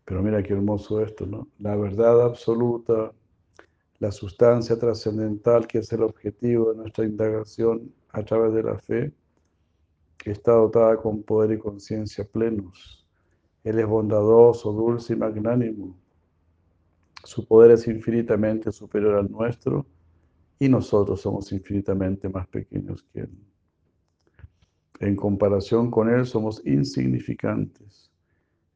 Pero 0.06 0.24
mira 0.24 0.42
qué 0.42 0.54
hermoso 0.54 1.02
esto, 1.04 1.26
¿no? 1.26 1.50
La 1.60 1.76
verdad 1.76 2.22
absoluta, 2.22 3.12
la 4.00 4.12
sustancia 4.12 4.80
trascendental 4.80 5.68
que 5.68 5.80
es 5.80 5.92
el 5.92 6.04
objetivo 6.04 6.72
de 6.72 6.78
nuestra 6.78 7.04
indagación 7.04 7.94
a 8.14 8.24
través 8.24 8.54
de 8.54 8.64
la 8.64 8.78
fe, 8.78 9.12
está 10.32 10.54
dotada 10.54 10.98
con 10.98 11.24
poder 11.24 11.52
y 11.52 11.60
conciencia 11.60 12.26
plenos. 12.26 13.06
Él 13.64 13.80
es 13.80 13.86
bondadoso, 13.86 14.72
dulce 14.72 15.14
y 15.14 15.16
magnánimo. 15.16 15.98
Su 17.24 17.46
poder 17.46 17.72
es 17.72 17.88
infinitamente 17.88 18.72
superior 18.72 19.16
al 19.16 19.30
nuestro 19.30 19.86
y 20.60 20.70
nosotros 20.70 21.22
somos 21.22 21.52
infinitamente 21.52 22.30
más 22.30 22.48
pequeños 22.48 23.04
que 23.12 23.22
Él. 23.22 23.30
En 25.00 25.16
comparación 25.16 25.92
con 25.92 26.10
Él 26.10 26.26
somos 26.26 26.66
insignificantes. 26.66 28.10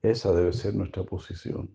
Esa 0.02 0.34
debe 0.34 0.54
ser 0.54 0.76
nuestra 0.76 1.04
posición. 1.04 1.70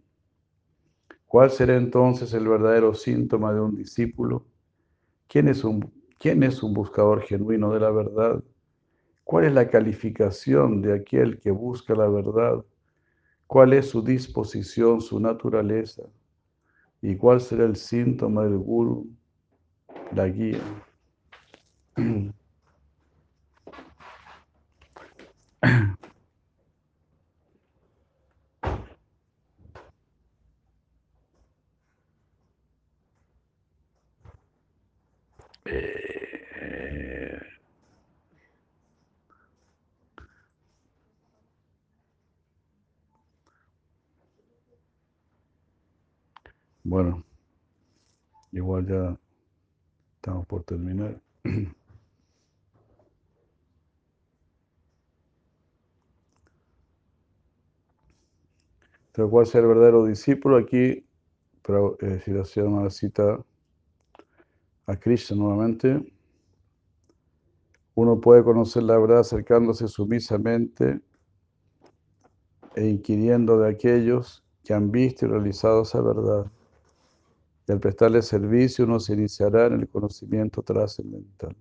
¿Cuál 1.26 1.50
será 1.50 1.76
entonces 1.76 2.32
el 2.34 2.48
verdadero 2.48 2.94
síntoma 2.94 3.52
de 3.52 3.60
un 3.60 3.74
discípulo? 3.74 4.46
¿Quién 5.26 5.48
es 5.48 5.64
un, 5.64 5.92
quién 6.18 6.42
es 6.42 6.62
un 6.62 6.72
buscador 6.72 7.22
genuino 7.22 7.72
de 7.72 7.80
la 7.80 7.90
verdad? 7.90 8.42
¿Cuál 9.26 9.46
es 9.46 9.52
la 9.54 9.68
calificación 9.68 10.80
de 10.80 10.94
aquel 10.94 11.40
que 11.40 11.50
busca 11.50 11.96
la 11.96 12.06
verdad? 12.06 12.64
¿Cuál 13.48 13.72
es 13.72 13.88
su 13.88 14.00
disposición, 14.00 15.00
su 15.00 15.18
naturaleza? 15.18 16.04
¿Y 17.02 17.16
cuál 17.16 17.40
será 17.40 17.64
el 17.64 17.74
síntoma 17.74 18.44
del 18.44 18.56
guru, 18.56 19.08
la 20.14 20.28
guía? 20.28 20.60
Bueno, 46.96 47.22
igual 48.52 48.86
ya 48.86 49.20
estamos 50.14 50.46
por 50.46 50.64
terminar. 50.64 51.20
Entonces, 59.08 59.30
¿cuál 59.30 59.46
es 59.46 59.54
el 59.54 59.66
verdadero 59.66 60.06
discípulo? 60.06 60.56
Aquí, 60.56 61.06
pero, 61.60 61.98
es 62.00 62.12
decir, 62.12 62.38
haciendo 62.38 62.70
una 62.70 62.88
cita 62.88 63.44
a 64.86 64.96
Krishna 64.96 65.36
nuevamente. 65.36 66.02
Uno 67.94 68.18
puede 68.22 68.42
conocer 68.42 68.84
la 68.84 68.96
verdad 68.96 69.18
acercándose 69.18 69.86
sumisamente 69.86 71.02
e 72.74 72.86
inquiriendo 72.88 73.58
de 73.58 73.68
aquellos 73.68 74.42
que 74.64 74.72
han 74.72 74.90
visto 74.90 75.26
y 75.26 75.28
realizado 75.28 75.82
esa 75.82 76.00
verdad. 76.00 76.50
Y 77.68 77.72
al 77.72 77.80
prestarle 77.80 78.22
servicio 78.22 78.84
uno 78.84 79.00
se 79.00 79.14
iniciará 79.14 79.66
en 79.66 79.80
el 79.80 79.88
conocimiento 79.88 80.62
trascendental. 80.62 81.56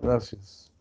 Gracias. 0.00 0.72